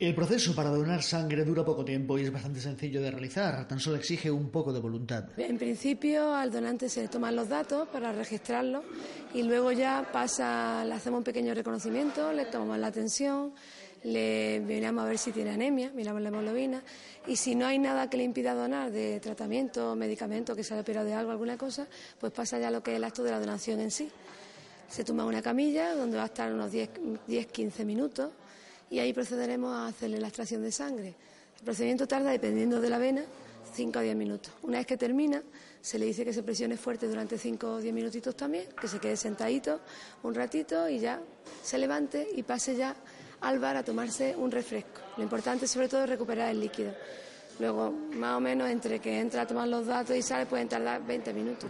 El 0.00 0.14
proceso 0.14 0.54
para 0.54 0.70
donar 0.70 1.02
sangre 1.02 1.44
dura 1.44 1.64
poco 1.64 1.84
tiempo 1.84 2.16
y 2.16 2.22
es 2.22 2.32
bastante 2.32 2.60
sencillo 2.60 3.02
de 3.02 3.10
realizar, 3.10 3.66
tan 3.66 3.80
solo 3.80 3.96
exige 3.96 4.30
un 4.30 4.48
poco 4.48 4.72
de 4.72 4.78
voluntad. 4.78 5.24
En 5.36 5.58
principio 5.58 6.36
al 6.36 6.52
donante 6.52 6.88
se 6.88 7.02
le 7.02 7.08
toman 7.08 7.34
los 7.34 7.48
datos 7.48 7.88
para 7.88 8.12
registrarlo 8.12 8.84
y 9.34 9.42
luego 9.42 9.72
ya 9.72 10.08
pasa, 10.12 10.84
le 10.84 10.94
hacemos 10.94 11.18
un 11.18 11.24
pequeño 11.24 11.52
reconocimiento, 11.52 12.32
le 12.32 12.44
tomamos 12.44 12.78
la 12.78 12.92
tensión, 12.92 13.52
le 14.04 14.62
miramos 14.64 15.02
a 15.02 15.08
ver 15.08 15.18
si 15.18 15.32
tiene 15.32 15.50
anemia, 15.50 15.90
miramos 15.92 16.22
la 16.22 16.28
hemoglobina 16.28 16.80
y 17.26 17.34
si 17.34 17.56
no 17.56 17.66
hay 17.66 17.80
nada 17.80 18.08
que 18.08 18.18
le 18.18 18.22
impida 18.22 18.54
donar 18.54 18.92
de 18.92 19.18
tratamiento, 19.18 19.96
medicamento, 19.96 20.54
que 20.54 20.62
se 20.62 20.74
haya 20.74 20.82
operado 20.82 21.06
de 21.06 21.14
algo, 21.14 21.32
alguna 21.32 21.58
cosa, 21.58 21.88
pues 22.20 22.32
pasa 22.32 22.60
ya 22.60 22.70
lo 22.70 22.84
que 22.84 22.92
es 22.92 22.98
el 22.98 23.02
acto 23.02 23.24
de 23.24 23.32
la 23.32 23.40
donación 23.40 23.80
en 23.80 23.90
sí. 23.90 24.08
Se 24.88 25.02
toma 25.02 25.24
una 25.24 25.42
camilla 25.42 25.96
donde 25.96 26.18
va 26.18 26.22
a 26.22 26.26
estar 26.26 26.52
unos 26.52 26.72
10-15 26.72 27.84
minutos 27.84 28.30
y 28.90 28.98
ahí 28.98 29.12
procederemos 29.12 29.74
a 29.74 29.86
hacerle 29.86 30.20
la 30.20 30.28
extracción 30.28 30.62
de 30.62 30.72
sangre. 30.72 31.14
El 31.58 31.64
procedimiento 31.64 32.06
tarda, 32.06 32.30
dependiendo 32.30 32.80
de 32.80 32.90
la 32.90 32.98
vena, 32.98 33.22
5 33.74 33.98
o 33.98 34.02
10 34.02 34.16
minutos. 34.16 34.52
Una 34.62 34.78
vez 34.78 34.86
que 34.86 34.96
termina, 34.96 35.42
se 35.80 35.98
le 35.98 36.06
dice 36.06 36.24
que 36.24 36.32
se 36.32 36.42
presione 36.42 36.76
fuerte 36.76 37.06
durante 37.06 37.38
5 37.38 37.74
o 37.74 37.80
10 37.80 37.94
minutitos 37.94 38.36
también, 38.36 38.66
que 38.80 38.88
se 38.88 38.98
quede 38.98 39.16
sentadito 39.16 39.80
un 40.22 40.34
ratito 40.34 40.88
y 40.88 40.98
ya 40.98 41.20
se 41.62 41.78
levante 41.78 42.28
y 42.34 42.42
pase 42.42 42.76
ya 42.76 42.96
al 43.40 43.58
bar 43.58 43.76
a 43.76 43.84
tomarse 43.84 44.34
un 44.36 44.50
refresco. 44.50 45.00
Lo 45.16 45.22
importante 45.22 45.66
sobre 45.66 45.88
todo 45.88 46.04
es 46.04 46.08
recuperar 46.08 46.50
el 46.50 46.60
líquido. 46.60 46.92
Luego, 47.60 47.90
más 47.90 48.36
o 48.36 48.40
menos, 48.40 48.68
entre 48.70 49.00
que 49.00 49.18
entra 49.18 49.42
a 49.42 49.46
tomar 49.46 49.68
los 49.68 49.86
datos 49.86 50.16
y 50.16 50.22
sale, 50.22 50.46
pueden 50.46 50.68
tardar 50.68 51.04
20 51.04 51.32
minutos. 51.32 51.68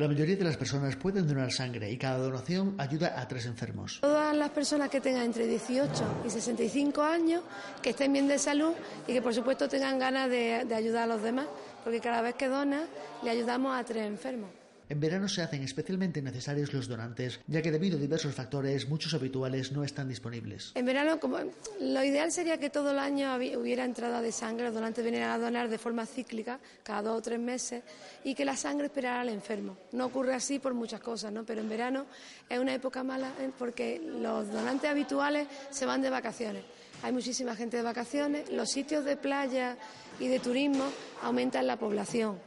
La 0.00 0.08
mayoría 0.08 0.34
de 0.34 0.44
las 0.44 0.56
personas 0.56 0.96
pueden 0.96 1.28
donar 1.28 1.52
sangre 1.52 1.90
y 1.90 1.98
cada 1.98 2.16
donación 2.16 2.74
ayuda 2.78 3.20
a 3.20 3.28
tres 3.28 3.44
enfermos. 3.44 3.98
Todas 4.00 4.34
las 4.34 4.48
personas 4.48 4.88
que 4.88 4.98
tengan 4.98 5.24
entre 5.24 5.46
18 5.46 6.22
y 6.26 6.30
65 6.30 7.02
años, 7.02 7.42
que 7.82 7.90
estén 7.90 8.10
bien 8.10 8.26
de 8.26 8.38
salud 8.38 8.72
y 9.06 9.12
que 9.12 9.20
por 9.20 9.34
supuesto 9.34 9.68
tengan 9.68 9.98
ganas 9.98 10.30
de, 10.30 10.66
ayudar 10.74 11.02
a 11.02 11.06
los 11.06 11.22
demás, 11.22 11.48
porque 11.84 12.00
cada 12.00 12.22
vez 12.22 12.34
que 12.34 12.48
dona 12.48 12.86
le 13.22 13.28
ayudamos 13.28 13.78
a 13.78 13.84
tres 13.84 14.06
enfermos. 14.06 14.59
En 14.90 14.98
verano 14.98 15.28
se 15.28 15.40
hacen 15.40 15.62
especialmente 15.62 16.20
necesarios 16.20 16.72
los 16.72 16.88
donantes, 16.88 17.38
ya 17.46 17.62
que 17.62 17.70
debido 17.70 17.96
a 17.96 18.00
diversos 18.00 18.34
factores 18.34 18.88
muchos 18.88 19.14
habituales 19.14 19.70
no 19.70 19.84
están 19.84 20.08
disponibles. 20.08 20.72
En 20.74 20.84
verano, 20.84 21.20
como, 21.20 21.38
lo 21.80 22.02
ideal 22.02 22.32
sería 22.32 22.58
que 22.58 22.70
todo 22.70 22.90
el 22.90 22.98
año 22.98 23.32
hubiera 23.36 23.84
entrada 23.84 24.20
de 24.20 24.32
sangre, 24.32 24.64
los 24.64 24.74
donantes 24.74 25.04
vinieran 25.04 25.30
a 25.30 25.38
donar 25.38 25.68
de 25.68 25.78
forma 25.78 26.06
cíclica, 26.06 26.58
cada 26.82 27.02
dos 27.02 27.18
o 27.18 27.22
tres 27.22 27.38
meses, 27.38 27.84
y 28.24 28.34
que 28.34 28.44
la 28.44 28.56
sangre 28.56 28.86
esperara 28.86 29.20
al 29.20 29.28
enfermo. 29.28 29.76
No 29.92 30.06
ocurre 30.06 30.34
así 30.34 30.58
por 30.58 30.74
muchas 30.74 31.00
cosas, 31.00 31.30
¿no? 31.30 31.44
pero 31.44 31.60
en 31.60 31.68
verano 31.68 32.06
es 32.48 32.58
una 32.58 32.74
época 32.74 33.04
mala 33.04 33.32
¿eh? 33.38 33.48
porque 33.56 34.02
los 34.04 34.50
donantes 34.50 34.90
habituales 34.90 35.46
se 35.70 35.86
van 35.86 36.02
de 36.02 36.10
vacaciones. 36.10 36.64
Hay 37.04 37.12
muchísima 37.12 37.54
gente 37.54 37.76
de 37.76 37.84
vacaciones, 37.84 38.50
los 38.50 38.68
sitios 38.68 39.04
de 39.04 39.16
playa 39.16 39.76
y 40.18 40.26
de 40.26 40.40
turismo 40.40 40.84
aumentan 41.22 41.68
la 41.68 41.76
población. 41.78 42.40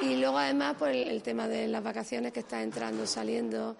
Y 0.00 0.16
luego 0.16 0.38
además 0.38 0.76
pues, 0.78 1.06
el, 1.06 1.22
tema 1.22 1.48
de 1.48 1.68
las 1.68 1.82
vacaciones 1.82 2.32
que 2.32 2.40
está 2.40 2.62
entrando, 2.62 3.06
saliendo, 3.06 3.76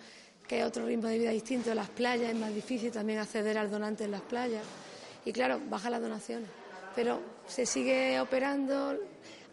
que 0.47 0.61
es 0.61 0.65
otro 0.65 0.87
ritmo 0.87 1.09
de 1.09 1.19
vida 1.19 1.31
distinto, 1.31 1.75
las 1.75 1.89
playas 1.91 2.31
es 2.31 2.37
más 2.37 2.55
difícil 2.55 2.91
también 2.91 3.19
acceder 3.19 3.59
al 3.59 3.71
donante 3.71 4.05
en 4.05 4.13
las 4.13 4.23
playas. 4.23 4.65
Y 5.25 5.33
claro, 5.33 5.61
baja 5.69 5.91
las 5.91 6.01
donaciones. 6.01 6.49
Pero 6.95 7.21
se 7.47 7.67
sigue 7.67 8.21
operando, 8.21 8.97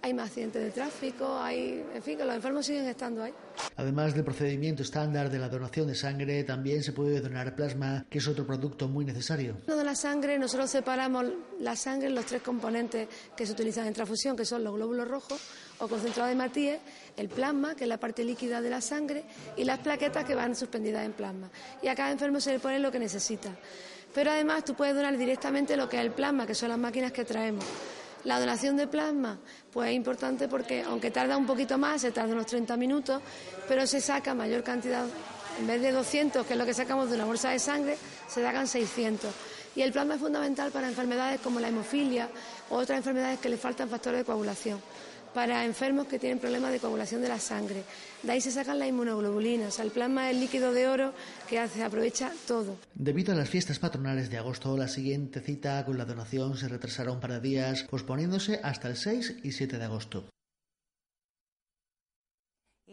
hay 0.04 0.14
más 0.14 0.28
accidentes 0.28 0.62
de 0.62 0.70
tráfico, 0.70 1.38
hay, 1.40 1.82
en 1.96 2.04
fin, 2.04 2.18
que 2.18 2.26
los 2.26 2.36
enfermos 2.36 2.66
siguen 2.66 2.86
estando 2.90 3.24
ahí. 3.24 3.34
Además 3.78 4.14
del 4.14 4.26
procedimiento 4.26 4.84
estándar 4.84 5.30
de 5.30 5.40
la 5.40 5.48
donación 5.48 5.88
de 5.88 5.96
sangre, 5.96 6.44
también 6.44 6.84
se 6.84 6.92
puede 6.92 7.22
donar 7.22 7.56
plasma, 7.56 8.06
que 8.10 8.18
es 8.18 8.28
otro 8.28 8.46
producto 8.46 8.90
muy 8.90 9.06
necesario. 9.06 9.56
De 9.66 9.82
la 9.82 9.96
sangre, 9.96 10.38
nosotros 10.38 10.70
separamos 10.70 11.28
la 11.62 11.78
sangre 11.78 12.10
en 12.10 12.16
los 12.16 12.26
tres 12.26 12.42
componentes 12.42 13.08
que 13.38 13.46
se 13.46 13.54
utilizan 13.54 13.88
en 13.88 13.94
transfusión, 13.94 14.36
que 14.36 14.44
son 14.44 14.66
los 14.66 14.76
glóbulos 14.76 15.08
rojos 15.08 15.42
o 15.80 15.88
concentrado 15.88 16.28
de 16.28 16.36
Matías, 16.36 16.80
el 17.16 17.30
plasma, 17.30 17.74
que 17.74 17.86
es 17.86 17.90
la 17.90 17.98
parte 17.98 18.26
líquida 18.26 18.60
de 18.60 18.70
la 18.70 18.82
sangre, 18.82 19.24
y 19.56 19.64
las 19.64 19.80
plaquetas 19.80 20.26
que 20.26 20.36
van 20.36 20.54
suspendidas 20.54 21.06
en 21.06 21.14
plasma. 21.14 21.50
Y 21.82 21.88
a 21.88 21.96
cada 21.96 22.12
enfermo 22.12 22.42
se 22.42 22.52
le 22.52 22.60
pone 22.60 22.78
lo 22.78 22.92
que 22.92 23.00
necesita. 23.00 23.56
Pero 24.14 24.32
además 24.32 24.66
tú 24.66 24.76
puedes 24.76 24.96
donar 24.96 25.18
directamente 25.18 25.78
lo 25.78 25.88
que 25.88 25.96
es 25.96 26.04
el 26.04 26.12
plasma, 26.12 26.46
que 26.46 26.56
son 26.56 26.68
las 26.68 26.78
máquinas 26.78 27.14
que 27.14 27.24
traemos. 27.24 27.64
La 28.26 28.40
donación 28.40 28.78
de 28.78 28.88
plasma, 28.88 29.38
pues 29.72 29.90
es 29.90 29.96
importante 29.96 30.48
porque 30.48 30.82
aunque 30.84 31.12
tarda 31.12 31.36
un 31.36 31.46
poquito 31.46 31.78
más, 31.78 32.02
se 32.02 32.12
tarda 32.12 32.34
unos 32.34 32.46
30 32.46 32.78
minutos, 32.78 33.22
pero 33.68 33.86
se 33.86 34.00
saca 34.00 34.34
mayor 34.34 34.64
cantidad, 34.64 35.06
en 35.60 35.68
vez 35.68 35.82
de 35.82 35.92
200, 35.92 36.46
que 36.46 36.54
es 36.54 36.60
lo 36.60 36.66
que 36.66 36.74
sacamos 36.74 37.10
de 37.10 37.16
una 37.16 37.26
bolsa 37.26 37.50
de 37.50 37.60
sangre, 37.60 37.98
se 38.28 38.42
sacan 38.42 38.68
600. 38.68 39.30
Y 39.76 39.82
el 39.82 39.92
plasma 39.92 40.16
es 40.16 40.22
fundamental 40.22 40.72
para 40.72 40.88
enfermedades 40.88 41.42
como 41.42 41.60
la 41.60 41.68
hemofilia 41.68 42.30
o 42.70 42.78
otras 42.78 42.98
enfermedades 42.98 43.40
que 43.40 43.50
le 43.50 43.58
faltan 43.58 43.90
factores 43.90 44.20
de 44.20 44.26
coagulación 44.26 44.80
para 45.34 45.66
enfermos 45.66 46.08
que 46.08 46.20
tienen 46.20 46.40
problemas 46.40 46.72
de 46.72 46.80
coagulación 46.80 47.22
de 47.22 47.30
la 47.30 47.40
sangre. 47.40 47.84
De 48.22 48.32
ahí 48.32 48.42
se 48.42 48.52
sacan 48.52 48.80
las 48.80 48.88
inmunoglobulinas, 48.88 49.80
el 49.80 49.92
plasma 49.92 50.30
es 50.30 50.36
el 50.36 50.42
líquido 50.42 50.72
de 50.72 50.88
oro 50.88 51.14
que 51.50 51.60
hace, 51.60 51.84
aprovecha 51.84 52.32
todo. 52.48 52.78
Debido 52.94 53.34
a 53.34 53.36
las 53.36 53.50
fiestas 53.50 53.80
patronales 53.80 54.30
de 54.30 54.38
agosto, 54.38 54.78
la 54.78 54.88
siguiente 54.88 55.42
cita 55.42 55.84
con 55.86 55.98
la 55.98 56.06
donación 56.06 56.58
se 56.58 56.68
retrasará 56.68 57.12
un 57.12 57.20
par 57.20 57.32
de 57.34 57.42
días, 57.42 57.84
posponiéndose 57.84 58.60
hasta 58.64 58.88
el 58.88 58.96
6 58.96 59.38
y 59.44 59.52
7 59.52 59.78
de 59.78 59.84
agosto 59.84 60.33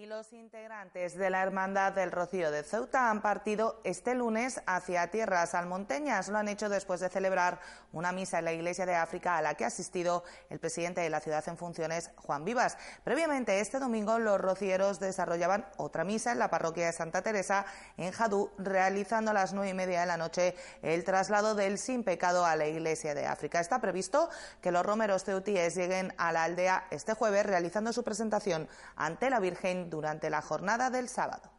y 0.01 0.07
los 0.07 0.33
integrantes 0.33 1.15
de 1.15 1.29
la 1.29 1.43
Hermandad 1.43 1.93
del 1.93 2.11
Rocío 2.11 2.51
de 2.51 2.63
Ceuta 2.63 3.11
han 3.11 3.21
partido 3.21 3.83
este 3.85 4.15
lunes 4.15 4.63
hacia 4.65 5.11
tierras 5.11 5.55
almonteñas. 5.55 6.29
Lo 6.29 6.39
han 6.39 6.49
hecho 6.49 6.71
después 6.71 7.01
de 7.01 7.11
celebrar 7.11 7.61
una 7.93 8.11
misa 8.11 8.39
en 8.39 8.47
la 8.47 8.55
Iglesia 8.55 8.87
de 8.87 8.95
África 8.95 9.37
a 9.37 9.43
la 9.43 9.57
que 9.57 9.65
ha 9.65 9.67
asistido 9.67 10.25
el 10.49 10.59
presidente 10.59 11.03
de 11.03 11.11
la 11.11 11.21
ciudad 11.21 11.47
en 11.47 11.59
funciones, 11.59 12.13
Juan 12.17 12.47
Vivas. 12.47 12.79
Previamente, 13.05 13.61
este 13.61 13.79
domingo, 13.79 14.19
los 14.19 14.41
rocieros 14.41 15.01
desarrollaban 15.01 15.67
otra 15.77 16.03
misa 16.03 16.33
en 16.33 16.39
la 16.39 16.49
parroquia 16.49 16.87
de 16.87 16.93
Santa 16.95 17.21
Teresa 17.21 17.67
en 17.99 18.11
Jadú, 18.13 18.51
realizando 18.57 19.33
a 19.33 19.35
las 19.35 19.53
nueve 19.53 19.69
y 19.69 19.75
media 19.75 20.01
de 20.01 20.07
la 20.07 20.17
noche 20.17 20.55
el 20.81 21.05
traslado 21.05 21.55
del 21.55 21.77
sin 21.77 22.05
pecado 22.05 22.47
a 22.47 22.57
la 22.57 22.67
Iglesia 22.67 23.15
de 23.15 23.27
África. 23.27 23.61
Está 23.61 23.83
previsto 23.83 24.31
que 24.63 24.73
los 24.73 24.87
romeros 24.87 25.25
ceutíes 25.25 25.75
lleguen 25.75 26.15
a 26.17 26.33
la 26.33 26.45
aldea 26.45 26.87
este 26.91 27.13
jueves, 27.13 27.45
realizando 27.45 27.93
su 27.93 28.03
presentación 28.03 28.67
ante 28.97 29.29
la 29.29 29.41
Virgen 29.41 29.90
durante 29.91 30.31
la 30.31 30.41
jornada 30.41 30.89
del 30.89 31.09
sábado. 31.09 31.51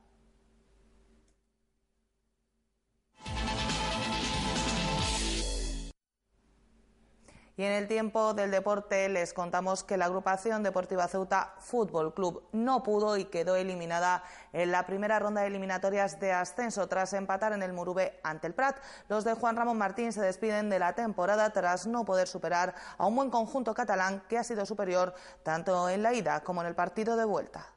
Y 7.61 7.63
en 7.63 7.73
el 7.73 7.87
tiempo 7.87 8.33
del 8.33 8.49
deporte 8.49 9.07
les 9.07 9.33
contamos 9.33 9.83
que 9.83 9.95
la 9.95 10.05
agrupación 10.05 10.63
deportiva 10.63 11.07
Ceuta 11.07 11.53
Fútbol 11.59 12.11
Club 12.13 12.47
no 12.53 12.81
pudo 12.81 13.17
y 13.17 13.25
quedó 13.25 13.55
eliminada 13.55 14.23
en 14.51 14.71
la 14.71 14.87
primera 14.87 15.19
ronda 15.19 15.41
de 15.41 15.47
eliminatorias 15.47 16.19
de 16.19 16.31
ascenso 16.31 16.87
tras 16.87 17.13
empatar 17.13 17.53
en 17.53 17.61
el 17.61 17.71
Murube 17.71 18.19
ante 18.23 18.47
el 18.47 18.55
Prat. 18.55 18.77
Los 19.09 19.25
de 19.25 19.35
Juan 19.35 19.57
Ramón 19.57 19.77
Martín 19.77 20.11
se 20.11 20.21
despiden 20.21 20.71
de 20.71 20.79
la 20.79 20.93
temporada 20.93 21.51
tras 21.51 21.85
no 21.85 22.03
poder 22.03 22.27
superar 22.27 22.73
a 22.97 23.05
un 23.05 23.15
buen 23.15 23.29
conjunto 23.29 23.75
catalán 23.75 24.23
que 24.27 24.39
ha 24.39 24.43
sido 24.43 24.65
superior 24.65 25.13
tanto 25.43 25.87
en 25.87 26.01
la 26.01 26.15
ida 26.15 26.41
como 26.41 26.61
en 26.61 26.67
el 26.67 26.73
partido 26.73 27.15
de 27.15 27.25
vuelta. 27.25 27.67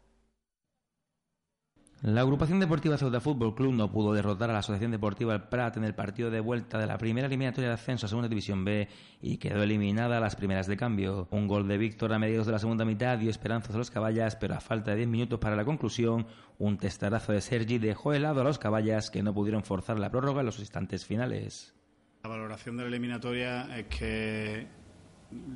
La 2.05 2.21
agrupación 2.21 2.61
deportiva 2.61 2.99
Ceuta 2.99 3.19
Fútbol 3.19 3.55
Club 3.55 3.73
no 3.73 3.91
pudo 3.91 4.13
derrotar 4.13 4.51
a 4.51 4.53
la 4.53 4.59
Asociación 4.59 4.91
Deportiva 4.91 5.33
El 5.33 5.45
Prat 5.45 5.79
en 5.79 5.85
el 5.85 5.95
partido 5.95 6.31
de 6.31 6.41
vuelta 6.41 6.77
de 6.77 6.87
la 6.87 6.99
primera 6.99 7.29
eliminatoria 7.29 7.69
de 7.69 7.77
ascenso 7.77 8.05
a 8.05 8.11
Segunda 8.11 8.29
División 8.29 8.63
B 8.63 8.87
y 9.23 9.39
quedó 9.39 9.63
eliminada 9.63 10.19
a 10.19 10.21
las 10.21 10.37
primeras 10.37 10.67
de 10.67 10.77
cambio. 10.77 11.29
Un 11.31 11.49
gol 11.49 11.67
de 11.67 11.79
Víctor 11.79 12.13
a 12.13 12.19
mediados 12.19 12.45
de 12.45 12.53
la 12.53 12.59
segunda 12.59 12.85
mitad 12.85 13.17
dio 13.17 13.31
esperanzas 13.31 13.75
a 13.75 13.79
los 13.79 13.91
caballas, 13.91 14.37
pero 14.37 14.53
a 14.53 14.61
falta 14.61 14.91
de 14.91 14.99
10 14.99 15.09
minutos 15.09 15.39
para 15.39 15.57
la 15.57 15.65
conclusión, 15.65 16.27
un 16.59 16.77
testarazo 16.77 17.33
de 17.33 17.41
Sergi 17.41 17.79
dejó 17.79 18.13
helado 18.13 18.43
a 18.43 18.45
los 18.45 18.59
caballas 18.59 19.11
que 19.11 19.23
no 19.23 19.33
pudieron 19.33 19.65
forzar 19.65 19.99
la 19.99 20.11
prórroga 20.11 20.41
en 20.41 20.47
los 20.47 20.59
instantes 20.59 21.07
finales. 21.07 21.75
La 22.23 22.29
valoración 22.29 22.77
de 22.77 22.83
la 22.83 22.89
eliminatoria 22.91 23.79
es 23.79 23.87
que 23.87 24.67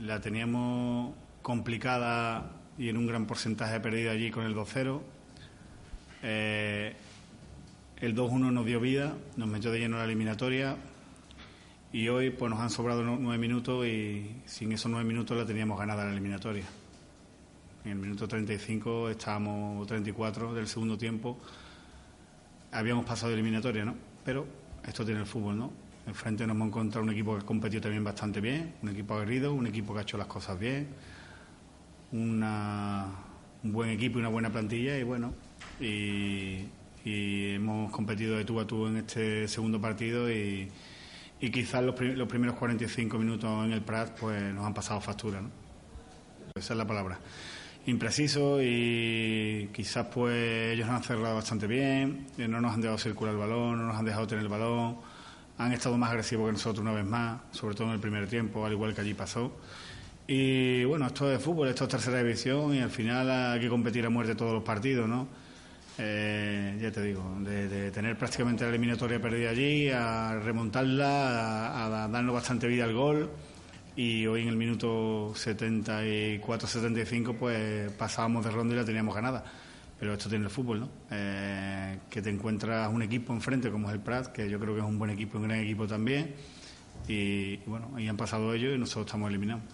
la 0.00 0.18
teníamos 0.22 1.14
complicada 1.42 2.52
y 2.78 2.88
en 2.88 2.96
un 2.96 3.06
gran 3.06 3.26
porcentaje 3.26 3.80
perdido 3.80 4.12
allí 4.12 4.30
con 4.30 4.46
el 4.46 4.54
2-0 4.54 5.17
eh, 6.22 6.94
el 8.00 8.14
2-1 8.14 8.52
nos 8.52 8.66
dio 8.66 8.80
vida, 8.80 9.16
nos 9.36 9.48
metió 9.48 9.70
de 9.70 9.80
lleno 9.80 9.96
la 9.98 10.04
eliminatoria 10.04 10.76
y 11.92 12.08
hoy 12.08 12.30
pues 12.30 12.50
nos 12.50 12.60
han 12.60 12.70
sobrado 12.70 13.02
nueve 13.02 13.38
minutos 13.38 13.86
y 13.86 14.42
sin 14.44 14.72
esos 14.72 14.90
nueve 14.90 15.06
minutos 15.06 15.36
la 15.36 15.46
teníamos 15.46 15.78
ganada 15.78 16.04
la 16.04 16.12
eliminatoria. 16.12 16.64
En 17.84 17.92
el 17.92 17.98
minuto 17.98 18.28
35 18.28 19.08
estábamos 19.08 19.86
34 19.86 20.52
del 20.52 20.66
segundo 20.66 20.98
tiempo, 20.98 21.38
habíamos 22.72 23.04
pasado 23.04 23.28
de 23.28 23.34
eliminatoria, 23.34 23.84
¿no? 23.84 23.94
Pero 24.24 24.46
esto 24.86 25.04
tiene 25.04 25.20
el 25.20 25.26
fútbol, 25.26 25.58
¿no? 25.58 25.72
Enfrente 26.06 26.46
nos 26.46 26.54
hemos 26.54 26.68
encontrado 26.68 27.04
un 27.04 27.12
equipo 27.12 27.36
que 27.36 27.42
ha 27.42 27.46
competido 27.46 27.82
también 27.82 28.04
bastante 28.04 28.40
bien, 28.40 28.74
un 28.82 28.90
equipo 28.90 29.14
aguerrido, 29.14 29.52
un 29.54 29.66
equipo 29.66 29.92
que 29.92 30.00
ha 30.00 30.02
hecho 30.02 30.18
las 30.18 30.26
cosas 30.26 30.58
bien, 30.58 30.88
una, 32.12 33.06
un 33.64 33.72
buen 33.72 33.90
equipo 33.90 34.18
y 34.18 34.20
una 34.20 34.28
buena 34.28 34.50
plantilla 34.50 34.98
y 34.98 35.02
bueno, 35.02 35.32
y, 35.80 36.66
hemos 37.04 37.90
competido 37.90 38.36
de 38.36 38.44
tú 38.44 38.60
a 38.60 38.66
tú 38.66 38.86
en 38.86 38.98
este 38.98 39.48
segundo 39.48 39.80
partido 39.80 40.30
y, 40.30 40.68
quizás 41.40 41.82
los, 41.82 41.98
los, 41.98 42.28
primeros 42.28 42.56
45 42.56 43.18
minutos 43.18 43.64
en 43.64 43.72
el 43.72 43.80
Prat 43.82 44.18
pues 44.18 44.42
nos 44.52 44.66
han 44.66 44.74
pasado 44.74 45.00
factura, 45.00 45.40
¿no? 45.40 45.50
Esa 46.54 46.74
es 46.74 46.78
la 46.78 46.86
palabra. 46.86 47.18
Impreciso 47.86 48.58
y 48.60 49.70
quizás 49.72 50.06
pues 50.12 50.74
ellos 50.74 50.86
nos 50.86 50.96
han 50.96 51.04
cerrado 51.04 51.36
bastante 51.36 51.66
bien, 51.66 52.26
no 52.36 52.60
nos 52.60 52.74
han 52.74 52.82
dejado 52.82 52.98
circular 52.98 53.32
el 53.32 53.40
balón, 53.40 53.78
no 53.78 53.86
nos 53.86 53.96
han 53.96 54.04
dejado 54.04 54.26
tener 54.26 54.44
el 54.44 54.50
balón, 54.50 54.98
han 55.56 55.72
estado 55.72 55.96
más 55.96 56.10
agresivos 56.10 56.46
que 56.46 56.52
nosotros 56.52 56.82
una 56.82 56.92
vez 56.92 57.06
más, 57.06 57.40
sobre 57.50 57.74
todo 57.74 57.88
en 57.88 57.94
el 57.94 58.00
primer 58.00 58.28
tiempo, 58.28 58.66
al 58.66 58.72
igual 58.72 58.94
que 58.94 59.00
allí 59.00 59.14
pasó. 59.14 59.56
Y 60.26 60.84
bueno, 60.84 61.06
esto 61.06 61.32
es 61.32 61.42
fútbol, 61.42 61.68
esto 61.68 61.84
es 61.84 61.90
tercera 61.90 62.22
división 62.22 62.74
y 62.74 62.80
al 62.80 62.90
final 62.90 63.30
hay 63.30 63.60
que 63.60 63.68
competir 63.70 64.04
a 64.04 64.10
muerte 64.10 64.34
todos 64.34 64.52
los 64.52 64.62
partidos, 64.62 65.08
¿no? 65.08 65.26
Eh, 66.00 66.78
ya 66.80 66.92
te 66.92 67.02
digo, 67.02 67.24
de, 67.40 67.90
tener 67.90 68.16
prácticamente 68.16 68.62
la 68.62 68.70
eliminatoria 68.70 69.20
perdida 69.20 69.50
allí, 69.50 69.90
a 69.90 70.38
remontarla, 70.38 71.84
a, 71.84 72.08
darnos 72.08 72.34
bastante 72.34 72.68
vida 72.68 72.84
al 72.84 72.94
gol 72.94 73.28
y 73.96 74.24
hoy 74.26 74.42
en 74.42 74.48
el 74.48 74.56
minuto 74.56 75.34
74-75 75.34 77.36
pues 77.36 77.90
pasábamos 77.92 78.44
de 78.44 78.52
ronda 78.52 78.74
y 78.74 78.76
la 78.76 78.84
teníamos 78.84 79.12
ganada. 79.12 79.42
Pero 79.98 80.12
esto 80.12 80.28
tiene 80.28 80.44
el 80.44 80.50
fútbol, 80.50 80.80
¿no? 80.80 80.88
Eh, 81.10 81.98
que 82.08 82.22
te 82.22 82.30
encuentras 82.30 82.88
un 82.92 83.02
equipo 83.02 83.32
enfrente 83.32 83.68
como 83.68 83.88
es 83.88 83.94
el 83.94 84.00
Prat, 84.00 84.28
que 84.28 84.48
yo 84.48 84.60
creo 84.60 84.74
que 84.74 84.80
es 84.80 84.86
un 84.86 85.00
buen 85.00 85.10
equipo, 85.10 85.38
un 85.38 85.48
gran 85.48 85.58
equipo 85.58 85.88
también. 85.88 86.36
Y, 87.08 87.56
bueno, 87.66 87.90
ahí 87.96 88.06
han 88.06 88.16
pasado 88.16 88.54
ellos 88.54 88.76
y 88.76 88.78
nosotros 88.78 89.06
estamos 89.06 89.30
eliminados. 89.30 89.64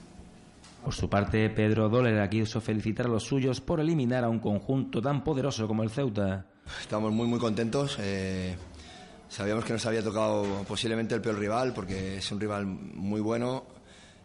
Por 0.85 0.93
su 0.93 1.09
parte, 1.09 1.49
Pedro 1.49 1.89
Doler 1.89 2.29
quiso 2.29 2.61
felicitar 2.61 3.07
a 3.07 3.09
los 3.09 3.25
suyos 3.25 3.63
por 3.63 3.81
eliminar 3.81 4.23
a 4.23 4.29
un 4.29 4.39
conjunto 4.39 5.01
tan 5.01 5.25
poderoso 5.25 5.67
como 5.67 5.83
el 5.83 5.89
Ceuta. 5.89 6.45
Estamos 6.79 7.11
muy, 7.11 7.27
muy 7.27 7.39
contentos. 7.39 7.97
Eh, 7.99 8.55
sabíamos 9.31 9.65
que 9.65 9.73
nos 9.73 9.87
había 9.87 10.03
tocado 10.03 10.45
posiblemente 10.69 11.15
el 11.15 11.23
peor 11.23 11.39
rival, 11.39 11.73
porque 11.73 12.19
es 12.19 12.31
un 12.31 12.39
rival 12.39 12.67
muy 12.67 13.23
bueno. 13.23 13.65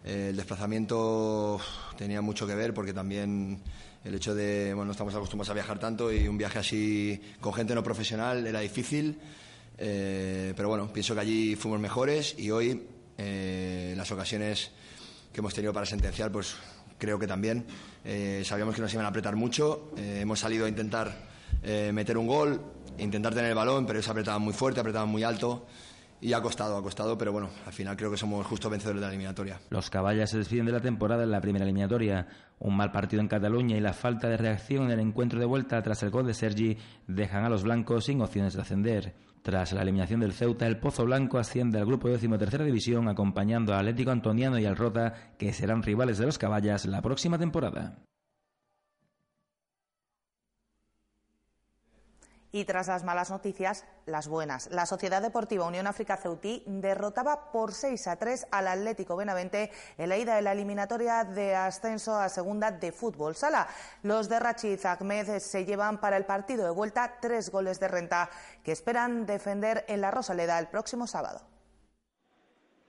Eh, 0.04 0.28
el 0.32 0.36
desplazamiento 0.36 1.62
tenía 1.98 2.22
mucho 2.22 2.46
que 2.46 2.56
ver, 2.56 2.74
porque 2.74 2.92
también 2.92 3.62
el 4.04 4.16
hecho 4.16 4.36
de, 4.36 4.74
bueno, 4.74 4.88
no 4.88 4.92
estamos 4.92 5.16
acostumbrados 5.16 5.52
a 5.52 5.54
viajar 5.54 5.80
tanto 5.80 6.12
y 6.12 6.28
un 6.28 6.38
viaje 6.38 6.60
así 6.60 7.22
con 7.40 7.54
gente 7.54 7.74
no 7.74 7.84
profesional 7.84 8.46
era 8.46 8.60
difícil. 8.60 9.18
Eh, 9.78 10.52
pero 10.58 10.68
bueno, 10.68 10.92
pienso 10.92 11.14
que 11.14 11.22
allí 11.22 11.56
fuimos 11.56 11.80
mejores 11.80 12.36
y 12.38 12.52
hoy 12.52 12.86
las 13.18 14.12
ocasiones 14.12 14.72
que 15.32 15.40
hemos 15.40 15.54
tenido 15.54 15.74
para 15.74 15.86
sentenciar, 15.86 16.32
pues 16.32 16.56
creo 16.98 17.18
que 17.18 17.26
también. 17.26 17.66
Eh, 18.04 18.44
sabíamos 18.46 18.76
que 18.76 18.82
nos 18.82 18.94
iban 18.94 19.06
a 19.06 19.10
apretar 19.10 19.36
mucho. 19.36 19.92
Eh, 19.98 20.20
hemos 20.22 20.40
salido 20.40 20.66
a 20.66 20.70
intentar 20.70 21.12
eh, 21.64 21.92
meter 21.94 22.18
un 22.18 22.28
gol, 22.28 22.62
intentar 22.98 23.34
tener 23.34 23.50
el 23.50 23.56
balón, 23.56 23.86
pero 23.86 23.98
ellos 23.98 24.10
apretaban 24.10 24.42
muy 24.42 24.54
fuerte, 24.54 24.80
apretaban 24.80 25.10
muy 25.10 25.24
alto. 25.24 25.66
Y 26.22 26.34
ha 26.34 26.42
costado, 26.42 26.76
ha 26.76 26.84
costado, 26.84 27.18
pero 27.18 27.32
bueno, 27.32 27.50
al 27.66 27.72
final 27.72 27.96
creo 27.96 28.12
que 28.12 28.18
somos 28.18 28.46
justo 28.46 28.70
vencedores 28.70 29.00
de 29.00 29.08
la 29.08 29.14
eliminatoria. 29.14 29.62
Los 29.70 29.90
caballas 29.90 30.30
se 30.30 30.38
despiden 30.38 30.66
de 30.66 30.74
la 30.74 30.82
temporada 30.82 31.24
en 31.24 31.32
la 31.32 31.40
primera 31.40 31.64
eliminatoria. 31.64 32.28
Un 32.60 32.76
mal 32.76 32.92
partido 32.92 33.22
en 33.22 33.30
Cataluña 33.30 33.78
y 33.78 33.80
la 33.80 33.94
falta 33.94 34.28
de 34.28 34.36
reacción 34.36 34.84
en 34.86 34.92
el 34.92 35.00
encuentro 35.00 35.40
de 35.40 35.46
vuelta 35.46 35.82
tras 35.82 36.04
el 36.04 36.10
gol 36.10 36.28
de 36.28 36.34
Sergi 36.34 36.78
dejan 37.08 37.46
a 37.46 37.50
los 37.50 37.64
blancos 37.64 38.04
sin 38.04 38.22
opciones 38.22 38.54
de 38.54 38.62
ascender. 38.62 39.14
Tras 39.42 39.72
la 39.74 39.82
eliminación 39.82 40.20
del 40.20 40.34
Ceuta, 40.34 40.68
el 40.68 40.80
Pozo 40.80 41.06
Blanco 41.06 41.38
asciende 41.38 41.80
al 41.80 41.86
grupo 41.86 42.10
décimo 42.10 42.38
tercera 42.38 42.66
división 42.66 43.08
acompañando 43.08 43.74
a 43.74 43.80
Atlético 43.80 44.12
Antoniano 44.12 44.60
y 44.60 44.66
al 44.66 44.76
Rota, 44.76 45.34
que 45.38 45.54
serán 45.54 45.84
rivales 45.84 46.18
de 46.18 46.26
los 46.26 46.38
Caballas 46.38 46.86
la 46.86 47.02
próxima 47.02 47.38
temporada. 47.40 48.04
Y 52.52 52.66
tras 52.66 52.88
las 52.88 53.04
malas 53.04 53.30
noticias, 53.30 53.86
las 54.06 54.28
buenas. 54.28 54.68
La 54.72 54.88
Sociedad 54.88 55.22
Deportiva 55.22 55.68
Unión 55.68 55.86
África 55.86 56.18
Ceutí 56.18 56.64
derrotaba 56.66 57.52
por 57.52 57.74
6 57.74 58.08
a 58.08 58.16
3 58.16 58.48
al 58.50 58.68
Atlético 58.68 59.16
Benavente 59.16 59.72
en 59.98 60.10
la 60.10 60.18
ida 60.18 60.36
de 60.36 60.42
la 60.42 60.54
eliminatoria 60.54 61.24
de 61.24 61.56
ascenso 61.56 62.18
a 62.18 62.28
segunda 62.30 62.72
de 62.72 62.92
fútbol 62.92 63.36
sala. 63.36 63.68
Los 64.02 64.30
de 64.30 64.40
Rachid 64.40 64.84
Ahmed 64.84 65.40
se 65.40 65.66
llevan 65.66 66.00
para 66.00 66.18
el 66.18 66.26
partido 66.26 66.66
de 66.66 66.72
vuelta 66.72 67.18
tres 67.22 67.52
goles 67.52 67.80
de 67.80 67.88
renta 67.88 68.30
que 68.64 68.72
esperan 68.72 69.28
defender 69.28 69.86
en 69.88 70.02
la 70.02 70.10
Rosaleda 70.10 70.58
el 70.58 70.68
próximo 70.68 71.06
sábado. 71.06 71.59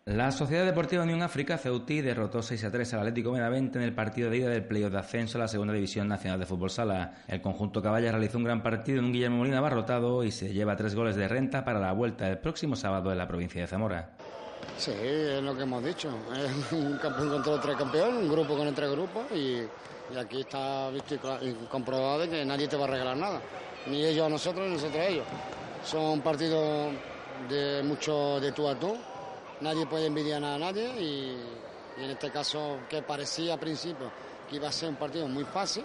La 0.06 0.32
Sociedad 0.32 0.64
Deportiva 0.64 1.02
Unión 1.02 1.22
África 1.22 1.58
Ceutí 1.58 2.00
derrotó 2.00 2.42
6 2.42 2.64
a 2.64 2.70
3 2.70 2.94
al 2.94 3.00
Atlético 3.00 3.32
Benavente 3.32 3.78
en 3.78 3.84
el 3.84 3.94
partido 3.94 4.30
de 4.30 4.38
ida 4.38 4.48
del 4.48 4.64
playoff 4.64 4.92
de 4.92 4.98
ascenso 4.98 5.36
a 5.36 5.42
la 5.42 5.48
Segunda 5.48 5.74
División 5.74 6.08
Nacional 6.08 6.40
de 6.40 6.46
Fútbol 6.46 6.70
Sala. 6.70 7.22
El 7.28 7.42
conjunto 7.42 7.82
Caballa 7.82 8.10
realizó 8.10 8.38
un 8.38 8.44
gran 8.44 8.62
partido 8.62 8.98
en 8.98 9.04
un 9.04 9.12
Guillermo 9.12 9.36
Molina 9.36 9.58
abarrotado 9.58 10.24
y 10.24 10.30
se 10.30 10.54
lleva 10.54 10.74
tres 10.74 10.94
goles 10.94 11.16
de 11.16 11.28
renta 11.28 11.66
para 11.66 11.78
la 11.78 11.92
vuelta 11.92 12.24
del 12.24 12.38
próximo 12.38 12.76
sábado 12.76 13.12
en 13.12 13.18
la 13.18 13.28
provincia 13.28 13.60
de 13.60 13.66
Zamora. 13.66 14.10
Sí, 14.78 14.90
es 14.90 15.42
lo 15.42 15.54
que 15.54 15.64
hemos 15.64 15.84
dicho. 15.84 16.08
Es 16.34 16.72
un 16.72 16.96
campeón 16.96 17.28
contra 17.28 17.52
otro 17.52 17.76
campeón, 17.76 18.16
un 18.16 18.32
grupo 18.32 18.56
con 18.56 18.74
tres 18.74 18.90
grupos 18.90 19.24
y, 19.32 19.60
aquí 20.18 20.40
está 20.40 20.88
visto 20.90 21.14
y 21.42 21.52
comprobado 21.68 22.28
que 22.28 22.42
nadie 22.46 22.68
te 22.68 22.76
va 22.76 22.84
a 22.84 22.88
regalar 22.88 23.18
nada. 23.18 23.40
Ni 23.86 24.02
ellos 24.02 24.26
a 24.26 24.30
nosotros, 24.30 24.66
ni 24.66 24.74
nosotros 24.76 24.98
a 24.98 25.06
ellos. 25.06 25.26
Son 25.84 26.22
partidos 26.22 26.90
de 27.50 27.82
mucho 27.84 28.40
de 28.40 28.50
tú 28.52 28.66
a 28.66 28.74
tú 28.74 28.96
nadie 29.60 29.86
puede 29.86 30.06
envidiar 30.06 30.42
a 30.42 30.58
nadie 30.58 30.88
y, 31.00 31.36
en 31.98 32.10
este 32.10 32.30
caso 32.30 32.78
que 32.88 33.02
parecía 33.02 33.54
al 33.54 33.60
principio 33.60 34.10
que 34.48 34.56
iba 34.56 34.68
a 34.68 34.72
ser 34.72 34.88
un 34.88 34.96
partido 34.96 35.28
muy 35.28 35.44
fácil, 35.44 35.84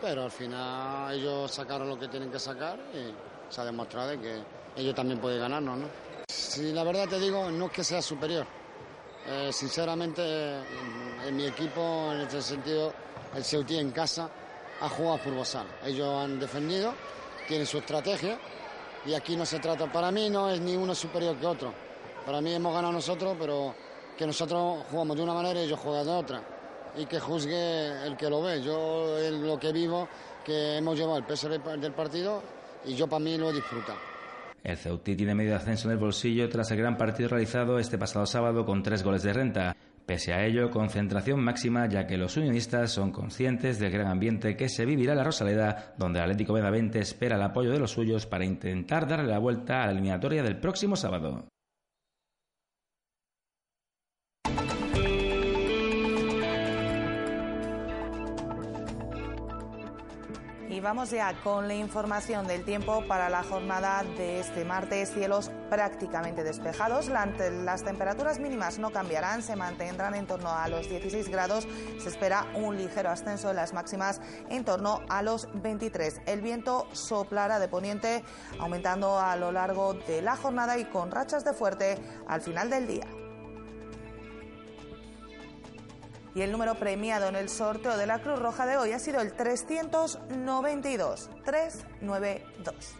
pero 0.00 0.24
al 0.24 0.30
final 0.30 1.14
ellos 1.14 1.50
sacaron 1.50 1.88
lo 1.88 1.98
que 1.98 2.08
tienen 2.08 2.30
que 2.30 2.38
sacar 2.38 2.78
y 2.92 3.52
se 3.52 3.60
ha 3.60 3.64
demostrado 3.64 4.20
que 4.20 4.42
ellos 4.76 4.94
también 4.94 5.20
pueden 5.20 5.40
ganarnos. 5.40 5.78
¿no? 5.78 5.86
Si 6.28 6.72
la 6.72 6.84
verdad 6.84 7.08
te 7.08 7.18
digo, 7.18 7.50
no 7.50 7.66
es 7.66 7.72
que 7.72 7.84
sea 7.84 8.02
superior. 8.02 8.46
Eh, 9.26 9.50
sinceramente, 9.52 10.22
en, 11.26 11.36
mi 11.36 11.46
equipo, 11.46 12.10
en 12.12 12.22
este 12.22 12.42
sentido, 12.42 12.92
el 13.34 13.44
Ceutí 13.44 13.78
en 13.78 13.92
casa 13.92 14.28
ha 14.80 14.88
jugado 14.88 15.18
fútbol 15.18 15.46
Ellos 15.86 16.24
han 16.24 16.40
defendido, 16.40 16.92
tienen 17.46 17.66
su 17.66 17.78
estrategia 17.78 18.36
y 19.06 19.14
aquí 19.14 19.36
no 19.36 19.46
se 19.46 19.60
trata, 19.60 19.90
para 19.90 20.10
mí 20.10 20.28
no 20.28 20.50
es 20.50 20.60
ni 20.60 20.76
uno 20.76 20.94
superior 20.94 21.36
que 21.36 21.46
otro 21.46 21.72
para 22.24 22.40
mí 22.40 22.52
hemos 22.52 22.74
ganado 22.74 22.92
nosotros, 22.92 23.36
pero 23.38 23.74
que 24.16 24.26
nosotros 24.26 24.84
jugamos 24.90 25.16
de 25.16 25.22
una 25.22 25.34
manera 25.34 25.60
y 25.60 25.64
ellos 25.64 25.80
juegan 25.80 26.06
de 26.06 26.12
otra. 26.12 26.42
Y 26.96 27.06
que 27.06 27.18
juzgue 27.18 28.06
el 28.06 28.16
que 28.16 28.28
lo 28.28 28.42
ve. 28.42 28.62
Yo 28.62 29.16
lo 29.30 29.58
que 29.58 29.72
vivo, 29.72 30.08
que 30.44 30.76
hemos 30.76 30.96
llevado 30.96 31.18
el 31.18 31.24
peso 31.24 31.48
del 31.48 31.92
partido 31.92 32.42
y 32.84 32.94
yo 32.94 33.06
para 33.06 33.20
mí 33.20 33.36
lo 33.38 33.50
he 33.50 33.54
disfrutado. 33.54 33.98
El 34.62 34.76
Ceutí 34.76 35.16
tiene 35.16 35.34
medio 35.34 35.56
ascenso 35.56 35.88
en 35.88 35.92
el 35.92 35.98
bolsillo 35.98 36.48
tras 36.48 36.70
el 36.70 36.78
gran 36.78 36.96
partido 36.96 37.30
realizado 37.30 37.78
este 37.78 37.98
pasado 37.98 38.26
sábado 38.26 38.64
con 38.64 38.82
tres 38.82 39.02
goles 39.02 39.22
de 39.22 39.32
renta. 39.32 39.76
Pese 40.06 40.32
a 40.32 40.44
ello, 40.44 40.70
concentración 40.70 41.42
máxima 41.42 41.88
ya 41.88 42.06
que 42.06 42.16
los 42.16 42.36
unionistas 42.36 42.92
son 42.92 43.12
conscientes 43.12 43.78
del 43.78 43.92
gran 43.92 44.08
ambiente 44.08 44.56
que 44.56 44.68
se 44.68 44.84
vivirá 44.84 45.12
en 45.12 45.18
la 45.18 45.24
Rosaleda, 45.24 45.94
donde 45.96 46.18
el 46.18 46.24
Atlético 46.24 46.52
Benavente 46.52 46.98
espera 46.98 47.36
el 47.36 47.42
apoyo 47.42 47.70
de 47.70 47.78
los 47.78 47.92
suyos 47.92 48.26
para 48.26 48.44
intentar 48.44 49.08
darle 49.08 49.30
la 49.30 49.38
vuelta 49.38 49.82
a 49.82 49.86
la 49.86 49.92
eliminatoria 49.92 50.42
del 50.42 50.58
próximo 50.58 50.96
sábado. 50.96 51.46
Vamos 60.80 61.10
ya 61.10 61.34
con 61.42 61.68
la 61.68 61.74
información 61.74 62.46
del 62.46 62.64
tiempo 62.64 63.04
para 63.06 63.28
la 63.28 63.42
jornada 63.42 64.02
de 64.16 64.40
este 64.40 64.64
martes. 64.64 65.12
Cielos 65.12 65.50
prácticamente 65.68 66.44
despejados. 66.44 67.08
Las 67.08 67.84
temperaturas 67.84 68.38
mínimas 68.38 68.78
no 68.78 68.90
cambiarán, 68.90 69.42
se 69.42 69.56
mantendrán 69.56 70.14
en 70.14 70.26
torno 70.26 70.50
a 70.50 70.68
los 70.68 70.88
16 70.88 71.28
grados. 71.28 71.66
Se 71.98 72.08
espera 72.08 72.46
un 72.54 72.76
ligero 72.76 73.10
ascenso 73.10 73.48
de 73.48 73.54
las 73.54 73.72
máximas 73.72 74.20
en 74.48 74.64
torno 74.64 75.00
a 75.08 75.22
los 75.22 75.48
23. 75.54 76.22
El 76.26 76.40
viento 76.40 76.86
soplará 76.92 77.58
de 77.58 77.68
poniente, 77.68 78.24
aumentando 78.58 79.18
a 79.18 79.36
lo 79.36 79.52
largo 79.52 79.94
de 79.94 80.22
la 80.22 80.36
jornada 80.36 80.78
y 80.78 80.84
con 80.86 81.10
rachas 81.10 81.44
de 81.44 81.52
fuerte 81.52 81.98
al 82.26 82.40
final 82.40 82.70
del 82.70 82.86
día. 82.86 83.21
Y 86.34 86.42
el 86.42 86.52
número 86.52 86.74
premiado 86.76 87.28
en 87.28 87.36
el 87.36 87.48
sorteo 87.48 87.96
de 87.96 88.06
la 88.06 88.20
Cruz 88.20 88.38
Roja 88.38 88.66
de 88.66 88.76
hoy 88.76 88.92
ha 88.92 88.98
sido 88.98 89.20
el 89.20 89.34
392. 89.34 91.30
392. 91.44 92.94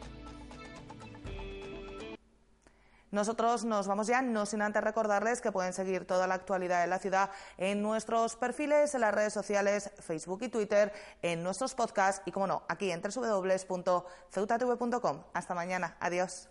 Nosotros 3.12 3.64
nos 3.66 3.87
vamos 3.87 4.07
ya, 4.07 4.23
no 4.23 4.47
sin 4.47 4.62
antes 4.62 4.83
recordarles 4.83 5.42
que 5.42 5.53
pueden 5.53 5.75
seguir 5.75 6.07
toda 6.07 6.27
la 6.27 6.33
actualidad 6.35 6.81
de 6.81 6.87
la 6.87 6.99
ciudad 6.99 7.29
en 7.59 7.83
nuestros 7.83 8.37
perfiles, 8.37 8.95
en 8.95 9.03
las 9.03 9.14
redes 9.14 9.35
sociales, 9.35 9.90
Facebook 10.01 10.45
y 10.45 10.49
Twitter, 10.49 10.95
en 11.21 11.42
nuestros 11.42 11.75
podcasts 11.75 12.23
y, 12.25 12.33
como 12.33 12.47
no, 12.47 12.62
aquí 12.68 12.90
en 12.90 13.03
www.ceutatv.com. 13.03 15.25
Hasta 15.35 15.55
mañana. 15.55 15.99
Adiós. 16.01 16.49